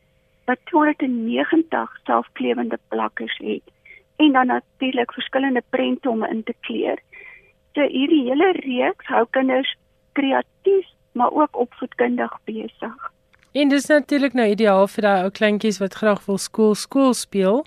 [0.48, 3.76] wat 290 selfklewende plakkers het
[4.16, 6.98] en dan natuurlik verskillende prente om in te kleur.
[7.74, 9.76] So hierdie hele reeks hou kinders
[10.12, 13.12] kreatief maar ook opvoedkundig besig.
[13.52, 17.64] En dis natuurlik nou ideaal vir daai ou kleintjies wat graag wil skool skool speel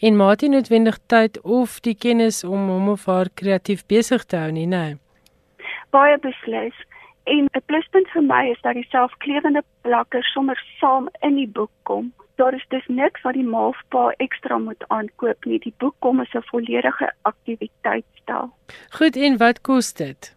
[0.00, 4.36] en maat nie noodwendig tyd of die kennis om hom of haar kreatief besig te
[4.36, 4.96] hou nie, nee.
[5.90, 6.74] Baie beslis.
[7.24, 11.70] En 'n pluspunt vir my is dat die selfklewende plakkers sommer saam in die boek
[11.82, 12.12] kom.
[12.40, 15.58] daar is dus niks wat die maalpa ekstra moet aankoop nie.
[15.58, 18.50] Die boek kom as 'n volledige aktiwiteitsstel.
[18.90, 20.36] Goed, en wat kos dit?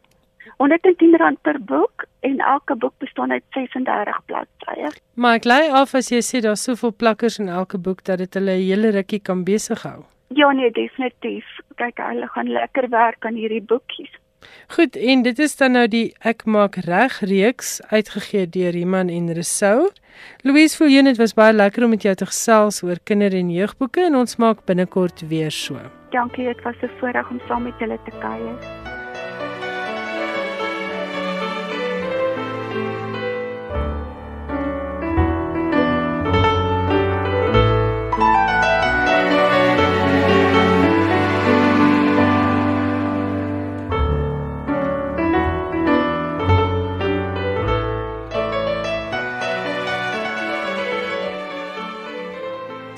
[0.59, 4.91] R110 per boek en elke boek bestaan uit 36 bladsye.
[5.13, 8.33] Maar ek lei af as jy sê daar's soveel plakkers in elke boek dat dit
[8.33, 10.03] hulle 'n hele rukkie kan besig hou.
[10.27, 11.45] Ja nee, definitief.
[11.75, 14.11] Kyk, hulle gaan lekker werk aan hierdie boekies.
[14.67, 19.33] Goed, en dit is dan nou die Ek maak reg reeks uitgegee deur Iman en
[19.33, 19.89] Resou.
[20.43, 24.05] Louise Viljoen, dit was baie lekker om met jou te gesels oor kinder- en jeugboeke
[24.05, 25.79] en ons maak binnekort weer so.
[26.11, 28.92] Dankie, dit was 'n voorreg om saam met julle te kuier.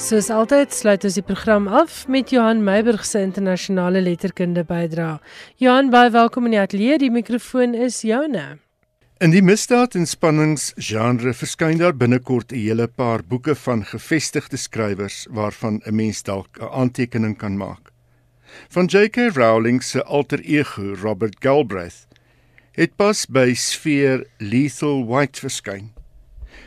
[0.06, 5.16] Soos altyd sluit ons die program af met Johan Meiburg se internasionale letterkunde bydra.
[5.58, 7.00] Johan, baie welkom in die ateljee.
[7.02, 8.60] Die mikrofoon is joune.
[9.18, 15.26] In die misdaad en spanningsgenre verskyn daar binnekort 'n hele paar boeke van gevestigde skrywers
[15.32, 17.90] waarvan 'n mens dalk 'n aantekening kan maak.
[18.70, 19.34] Van J.K.
[19.34, 22.06] Rowling se alter ego, Robert Galbraith,
[22.72, 25.96] het pas by Sphere Lethal White verskyn.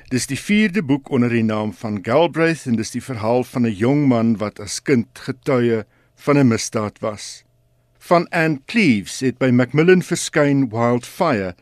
[0.09, 3.77] Dis die 4de boek onder die naam van Galbraith en dis die verhaal van 'n
[3.77, 5.85] jong man wat as kind getuie
[6.17, 7.45] van 'n misdaad was.
[7.99, 11.55] Van Anne Cleves het by Macmillan verskyn Wildfire.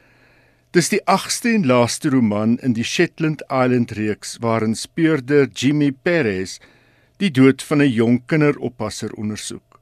[0.70, 6.58] Dis die 8ste en laaste roman in die Shetland Island reeks waarin speurder Jimmy Perez
[7.18, 9.80] die dood van 'n jong kinderoppasser ondersoek.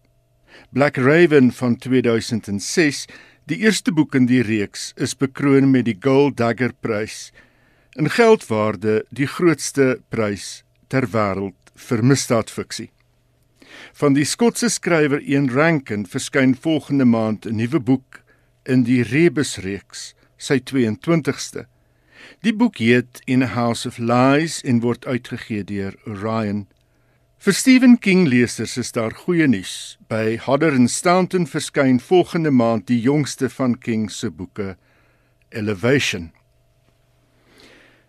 [0.72, 3.06] Black Raven van 2006,
[3.46, 7.32] die eerste boek in die reeks, is bekroon met die Gold Dagger Prys
[7.94, 12.90] in geldwaarde die grootste prys ter wêreld vir misdaadfiksie.
[13.94, 18.22] Van die Skotse skrywer Ian Rankin verskyn volgende maand 'n nuwe boek
[18.66, 21.66] in die Rebus reeks, sy 22ste.
[22.42, 26.66] Die boek heet In a House of Lies en word uitgegee deur Orion.
[27.38, 29.98] Vir Stephen King lesers is daar goeie nuus.
[30.08, 34.76] By Hodder and Staunton verskyn volgende maand die jongste van King se boeke,
[35.50, 36.32] Elevation.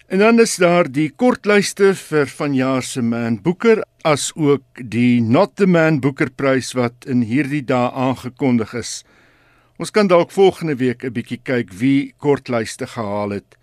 [0.08, 5.56] En dan is daar die kortlyste vir vanjaar se Man Booker as ook die Not
[5.58, 9.00] the Man Booker prys wat in hierdie dae aangekondig is.
[9.82, 13.58] Ons kan dalk volgende week 'n bietjie kyk wie kortlyste gehaal het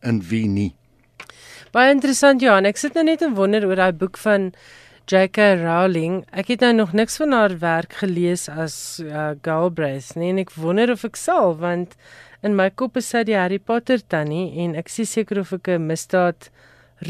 [0.00, 0.74] en wie nie.
[1.72, 4.52] Baie interessant Johan, ek sit nou net en wonder oor daai boek van
[5.08, 5.38] J.K.
[5.64, 6.24] Rowling.
[6.30, 10.52] Ek het nou nog niks van haar werk gelees as uh, Galbraith nie en ek
[10.54, 11.96] wonder of ek sal want
[12.42, 15.68] in my kop is sy die Harry Potter tannie en ek sien seker of ek
[15.68, 16.50] 'n misdaad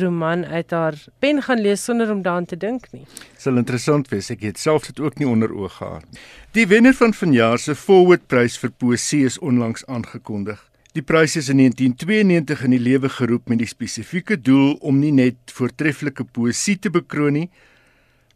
[0.01, 3.07] roman uit haar pen gaan lees sonder om daaraan te dink nie.
[3.39, 4.31] Sal interessant wees.
[4.31, 6.05] Ek het self dit ook nie onder oog gehad.
[6.53, 10.61] Die wenner van vanjaar se Forward Prys vir poësie is onlangs aangekondig.
[10.93, 15.13] Die prys is in 1992 in die lewe geroep met die spesifieke doel om nie
[15.13, 17.51] net voortreffelike poësie te bekroon nie,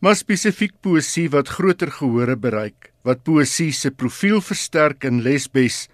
[0.05, 5.89] maar spesifiek poësie wat groter gehore bereik, wat poësie se profiel versterk en lesbes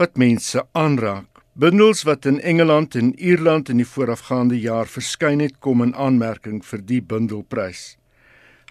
[0.00, 1.42] wat mense aanraak.
[1.52, 6.62] Bundels wat in Engeland en Ierland in die voorafgaande jaar verskyn het, kom in aanmerking
[6.64, 7.98] vir die bundelprys.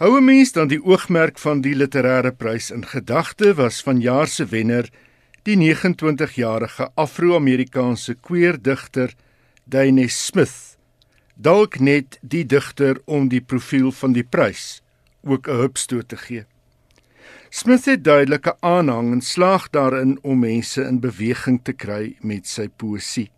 [0.02, 4.46] Hou 'n mens dan die oogmerk van die literêre prys in gedagte was vanjaar se
[4.46, 4.90] wenner
[5.44, 9.14] die 29-jarige Afro-Amerikaanse queer-digter
[9.66, 10.78] Dane Smith.
[11.36, 14.82] Dalk net die digter om die profiel van die prys
[15.22, 16.46] ook 'n hupstoot te gee.
[17.50, 22.68] Smith het duidelike aanhang en slaag daarin om mense in beweging te kry met sy
[22.70, 23.32] poësie.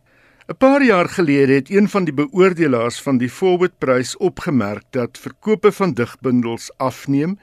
[0.51, 5.17] 'n Paar jaar gelede het een van die beoordelaars van die Forward Prys opgemerk dat
[5.17, 7.39] verkope van digbundels afneem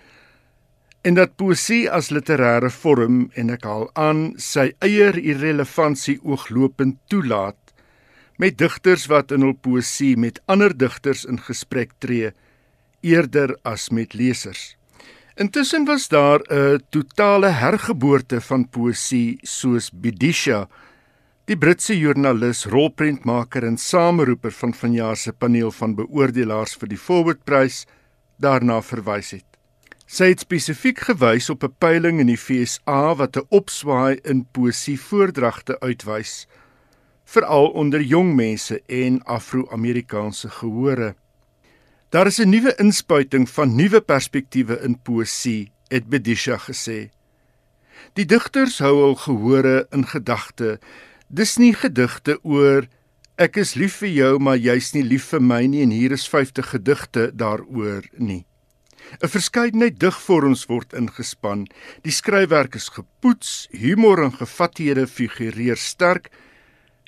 [1.01, 7.73] en dat poësie as literêre vorm en ek haal aan sy eie irrelevantie ooglopend toelaat
[8.37, 12.33] met digters wat in hul poësie met ander digters in gesprek tree
[13.01, 14.78] eerder as met lesers.
[15.39, 20.68] Intussen was daar 'n totale hergeboorte van poësie soos Bidisha,
[21.45, 27.45] die Britse joernalis, rolprentmaker en sameroeper van vanjaar se paneel van beoordelaars vir die Forward
[27.45, 27.86] Prys
[28.36, 29.47] daarna verwys het.
[30.07, 35.01] Sy het spesifiek gewys op 'n peiling in die FSA wat 'n opswaai in poësie
[35.01, 36.47] voordragte uitwys,
[37.24, 41.14] veral onder jong mense en Afro-Amerikaanse gehore.
[42.09, 47.11] Daar is 'n nuwe inspuiting van nuwe perspektiewe in poësie, het Bedisha gesê.
[48.13, 50.79] Die digters hou hul gehore in gedagte.
[51.29, 52.89] Dis nie gedigte oor
[53.39, 56.29] Ek is lief vir jou, maar jy's nie lief vir my nie en hier is
[56.29, 58.47] 50 gedigte daaroor nie.
[59.23, 61.67] 'n Verskeidenheid digvorms word ingespan.
[62.03, 66.31] Die skryfwerk is gepoets, humor en gevathede figureer sterk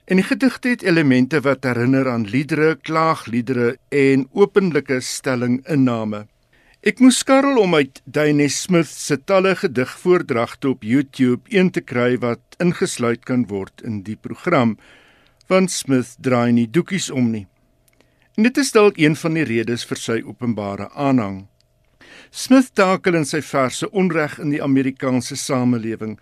[0.05, 6.27] en die gedigte het elemente wat herinner aan liedere, klaagliedere en openlike stellinginname.
[6.81, 12.15] Ek moes skarrel om uit Dane Smith se talle gedigvoordragte op YouTube een te kry
[12.23, 14.79] wat ingesluit kan word in die program,
[15.53, 17.47] want Smith draai nie doekies om nie.
[18.39, 21.43] En dit is dalk een van die redes vir sy openbare aanhang.
[22.31, 26.17] Smith takel in sy verse onreg in die Amerikaanse samelewing,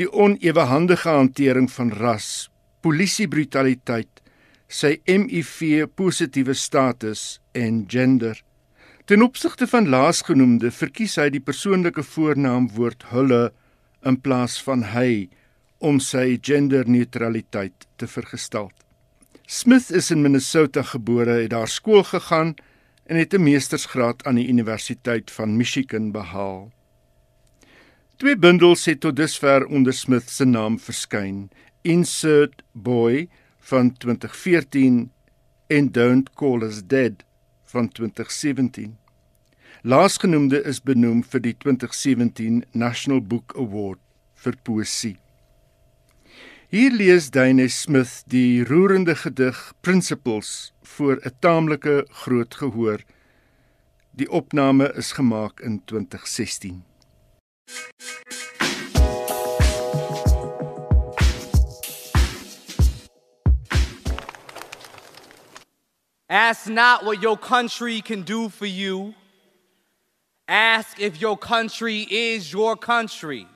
[0.00, 2.48] die onewehandige hantering van ras,
[2.80, 4.22] polisiebrutaliteit,
[4.70, 8.38] sy HIV positiewe status en gender.
[9.04, 13.48] Ten opsigte van laasgenoemde verkies hy die persoonlike voornaamwoord hulle
[14.06, 15.28] in plaas van hy
[15.80, 18.74] om sy genderneutraliteit te vergestalt.
[19.50, 22.54] Smith is in Minnesota gebore, het daar skool gegaan
[23.10, 26.70] en het 'n meestersgraad aan die Universiteit van Michigan behaal.
[28.16, 31.50] Twee bundels het tot dusver onder Smith se naam verskyn:
[31.82, 33.28] Insert Boy
[33.58, 35.12] van 2014
[35.66, 37.24] en Don't Call Us Dead
[37.64, 38.98] van 2017.
[39.82, 44.00] Laasgenoemde is benoem vir die 2017 National Book Award
[44.34, 45.16] vir poesie.
[46.68, 53.00] Hier lees Dane Smith die roerende gedig Principles voor 'n taamlike groot gehoor.
[54.10, 56.84] Die opname is gemaak in 2016.
[66.30, 69.16] Ask not what your country can do for you.
[70.46, 73.48] Ask if your country is your country.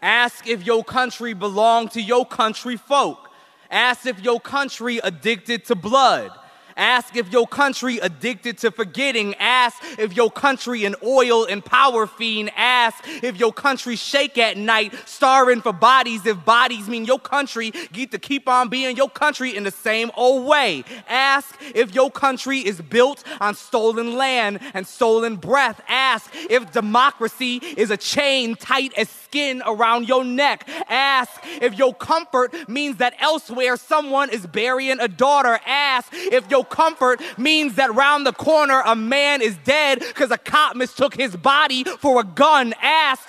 [0.00, 3.30] Ask if your country belong to your country folk.
[3.68, 6.30] Ask if your country addicted to blood.
[6.76, 9.34] Ask if your country addicted to forgetting.
[9.36, 12.50] Ask if your country an oil and power fiend.
[12.54, 16.26] Ask if your country shake at night, starving for bodies.
[16.26, 20.10] If bodies mean your country get to keep on being your country in the same
[20.16, 20.84] old way.
[21.08, 25.80] Ask if your country is built on stolen land and stolen breath.
[25.88, 30.68] Ask if democracy is a chain tight as skin around your neck.
[30.88, 31.30] Ask
[31.62, 35.58] if your comfort means that elsewhere someone is burying a daughter.
[35.66, 40.38] Ask if your comfort means that round the corner a man is dead because a
[40.38, 42.74] cop mistook his body for a gun.
[42.82, 43.26] Ask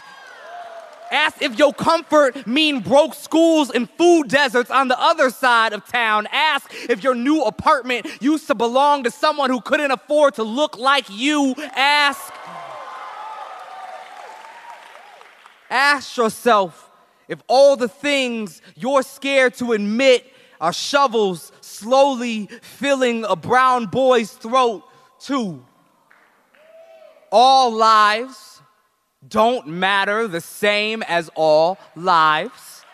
[1.11, 5.85] Ask if your comfort mean broke schools and food deserts on the other side of
[5.85, 6.27] town.
[6.31, 10.77] Ask if your new apartment used to belong to someone who couldn't afford to look
[10.77, 11.55] like you.
[11.75, 12.33] Ask.
[15.69, 16.89] Ask yourself
[17.27, 20.25] if all the things you're scared to admit
[20.59, 24.83] are shovels slowly filling a brown boy's throat,
[25.19, 25.63] too.
[27.31, 28.61] All lives
[29.27, 32.85] don't matter the same as all lives.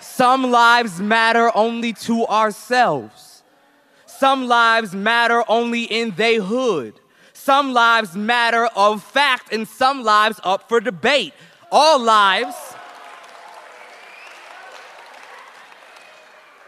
[0.00, 3.42] Some lives matter only to ourselves.
[4.06, 6.94] Some lives matter only in they hood.
[7.32, 11.32] Some lives matter of fact, and some lives up for debate.
[11.70, 12.54] All lives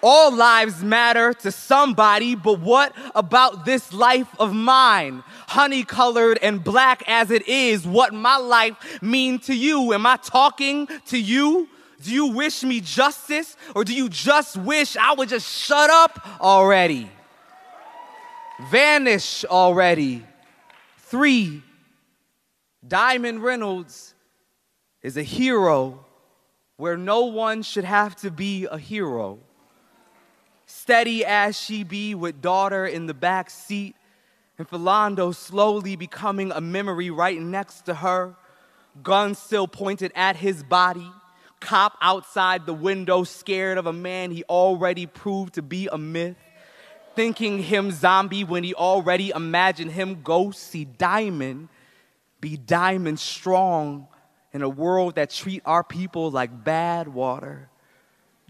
[0.02, 5.22] All lives matter to somebody, but what about this life of mine?
[5.48, 9.92] Honey colored and black as it is, what my life mean to you?
[9.92, 11.68] Am I talking to you?
[12.02, 16.40] Do you wish me justice or do you just wish I would just shut up
[16.40, 17.10] already?
[18.70, 20.24] Vanish already.
[20.98, 21.62] Three,
[22.86, 24.14] Diamond Reynolds
[25.02, 26.06] is a hero
[26.76, 29.40] where no one should have to be a hero
[30.90, 33.94] steady as she be with daughter in the back seat,
[34.58, 38.34] and Philando slowly becoming a memory right next to her,
[39.00, 41.08] gun still pointed at his body,
[41.60, 46.34] cop outside the window scared of a man he already proved to be a myth,
[47.14, 51.68] thinking him zombie when he already imagined him ghost, see diamond,
[52.40, 54.08] be diamond strong
[54.52, 57.69] in a world that treat our people like bad water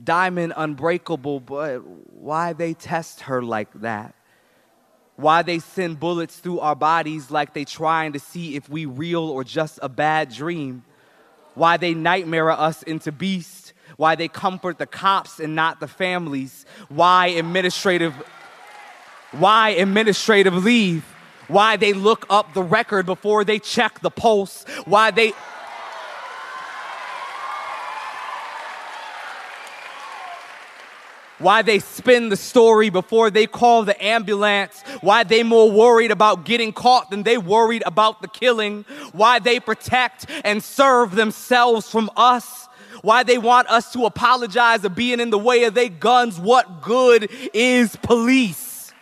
[0.03, 1.78] diamond unbreakable, but
[2.12, 4.14] why they test her like that?
[5.16, 9.24] Why they send bullets through our bodies like they trying to see if we real
[9.24, 10.84] or just a bad dream?
[11.55, 13.74] Why they nightmare us into beasts?
[13.96, 16.64] Why they comfort the cops and not the families?
[16.88, 18.14] Why administrative
[19.32, 21.05] why administrative leave?
[21.46, 24.64] Why they look up the record before they check the pulse?
[24.84, 25.32] Why they
[31.41, 36.45] why they spin the story before they call the ambulance, why they more worried about
[36.45, 42.11] getting caught than they worried about the killing, why they protect and serve themselves from
[42.16, 42.68] us,
[43.03, 46.38] why they want us to apologize for being in the way of their guns.
[46.38, 48.93] What good is police?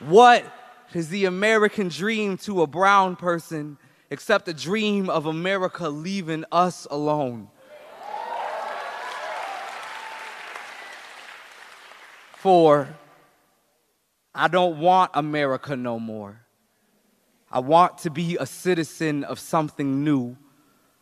[0.00, 0.44] What
[0.92, 3.78] is the American dream to a brown person
[4.10, 7.48] except the dream of America leaving us alone?
[12.42, 12.88] For
[14.34, 16.40] I don't want America no more.
[17.52, 20.36] I want to be a citizen of something new.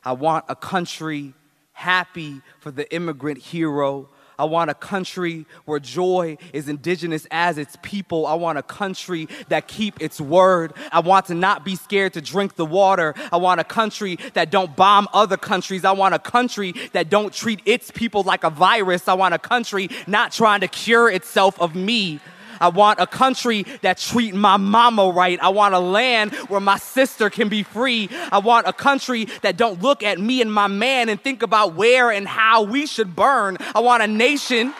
[0.05, 1.33] I want a country
[1.73, 4.11] happy for the immigrant hero.
[4.41, 8.27] I want a country where joy is indigenous as its people.
[8.27, 10.73] I want a country that keep its word.
[10.91, 13.15] I want to not be scared to drink the water.
[13.31, 15.85] I want a country that don't bomb other countries.
[15.85, 19.09] I want a country that don't treat its people like a virus.
[19.09, 22.19] I want a country not trying to cure itself of me.
[22.61, 25.39] I want a country that treat my mama right.
[25.41, 28.09] I want a land where my sister can be free.
[28.31, 31.75] I want a country that don't look at me and my man and think about
[31.75, 33.57] where and how we should burn.
[33.75, 34.75] I want a nation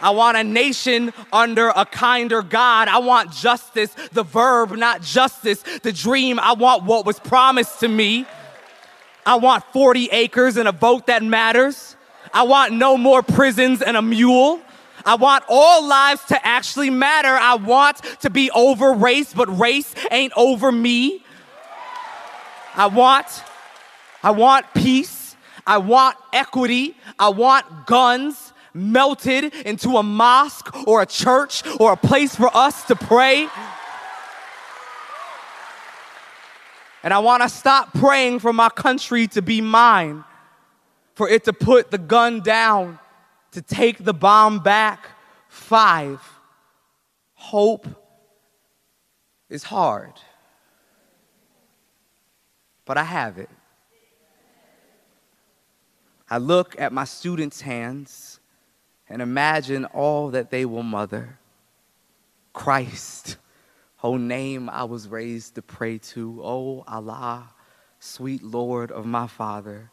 [0.00, 2.88] I want a nation under a kinder God.
[2.88, 6.38] I want justice, the verb, not justice, the dream.
[6.38, 8.26] I want what was promised to me.
[9.24, 11.95] I want 40 acres and a vote that matters.
[12.36, 14.60] I want no more prisons and a mule.
[15.06, 17.30] I want all lives to actually matter.
[17.30, 21.24] I want to be over race, but race ain't over me.
[22.74, 23.24] I want
[24.22, 25.34] I want peace.
[25.66, 26.94] I want equity.
[27.18, 32.84] I want guns melted into a mosque or a church or a place for us
[32.88, 33.48] to pray.
[37.02, 40.25] And I want to stop praying for my country to be mine
[41.16, 42.98] for it to put the gun down,
[43.52, 45.08] to take the bomb back.
[45.48, 46.20] Five,
[47.32, 47.86] hope
[49.48, 50.12] is hard,
[52.84, 53.48] but I have it.
[56.28, 58.38] I look at my students' hands
[59.08, 61.38] and imagine all that they will mother.
[62.52, 63.38] Christ,
[64.02, 67.48] oh name I was raised to pray to, oh Allah,
[68.00, 69.90] sweet Lord of my Father.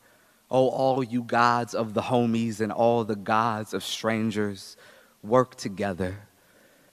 [0.53, 4.77] Oh, all you gods of the homies and all the gods of strangers,
[5.23, 6.27] work together.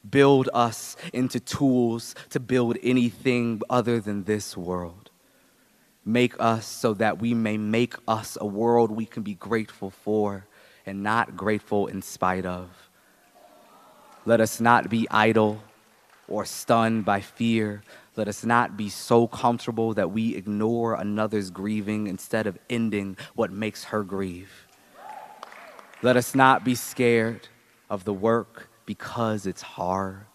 [0.09, 5.11] Build us into tools to build anything other than this world.
[6.07, 10.47] Make us so that we may make us a world we can be grateful for
[10.87, 12.71] and not grateful in spite of.
[14.25, 15.63] Let us not be idle
[16.27, 17.83] or stunned by fear,
[18.17, 23.53] let us not be so comfortable that we ignore another's grieving instead of ending what
[23.53, 24.67] makes her grieve.
[26.03, 27.49] Let us not be scared
[27.89, 30.27] of the work because it's hard.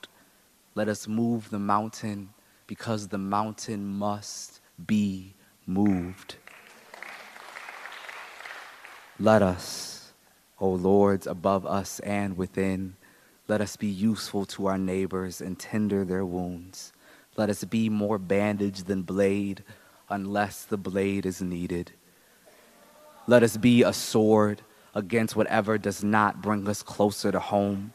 [0.76, 2.30] Let us move the mountain
[2.68, 5.34] because the mountain must be
[5.66, 6.36] moved.
[9.20, 10.14] Let us,
[10.60, 12.96] O Lords above us and within,
[13.48, 16.94] let us be useful to our neighbors and tender their wounds.
[17.38, 19.64] Let us be more bandage than blade,
[20.10, 21.92] unless the blade is needed.
[23.28, 24.62] Let us be a sword
[24.94, 27.94] against whatever does not bring us closer to home.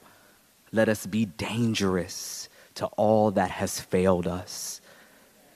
[0.73, 4.81] Let us be dangerous to all that has failed us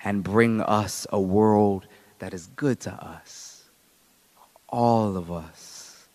[0.03, 1.87] and bring us a world
[2.19, 3.65] that is good to us.
[4.69, 6.07] All of us.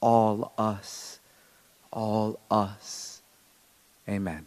[0.00, 1.20] All us.
[1.92, 3.22] All us.
[4.08, 4.46] Amen.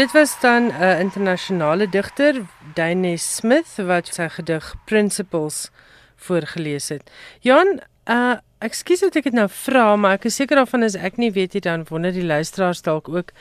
[0.00, 2.34] Dit was dan 'n uh, internasionale digter,
[2.74, 5.70] Dane Smith wat sy gedig Principles
[6.16, 7.10] voorgeles het.
[7.40, 11.16] Jan, uh ekskuus dat ek dit nou vra, maar ek is seker daarvan as ek
[11.16, 13.32] nie weet nie dan wonder die luisteraars dalk ook.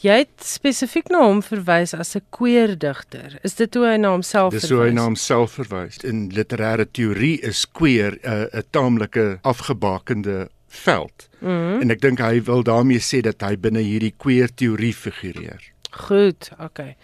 [0.00, 3.38] Jy het spesifiek na hom verwys as 'n queer-digter.
[3.42, 4.68] Is dit hoe hy na homself verwys?
[4.68, 5.96] Dis hoe hy na homself verwys.
[6.04, 11.28] In literêre teorie is queer 'n uh, 'n taamlike afgebakende veld.
[11.38, 11.80] Mm -hmm.
[11.80, 15.73] En ek dink hy wil daarmee sê dat hy binne hierdie queer teorie figureer.
[15.94, 16.96] Goed, okay.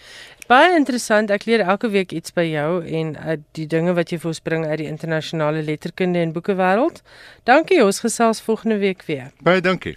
[0.51, 1.31] Baie interessant.
[1.31, 4.33] Ek leer elke week iets by jou en uit uh, die dinge wat jy vir
[4.33, 6.99] ons bring uit die internasionale letterkunde en boeke wêreld.
[7.47, 7.79] Dankie.
[7.85, 9.31] Ons gesels volgende week weer.
[9.47, 9.97] Baie dankie.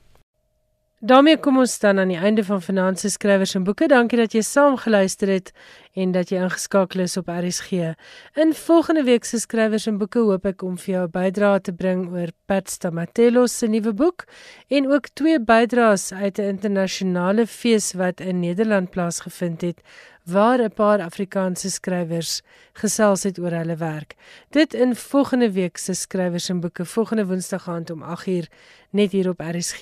[1.04, 3.90] daarmee kom ons dan aan die einde van Finansies skrywers en boeke.
[3.92, 5.52] Dankie dat jy saam geluister het
[5.94, 7.94] en dat jy ingeskakel is op RSG.
[8.40, 11.74] In volgende week se skrywers en boeke hoop ek om vir jou 'n bydrae te
[11.74, 14.26] bring oor Pat Stamatelos se nuwe boek
[14.70, 19.82] en ook twee bydraes uit 'n internasionale fees wat in Nederland plaasgevind het
[20.24, 22.42] waar 'n paar Afrikaanse skrywers
[22.74, 24.16] gesels het oor hulle werk.
[24.50, 28.48] Dit in volgende week se skrywers en boeke volgende Woensdag aand om 8uur
[28.90, 29.82] net hier op RSG.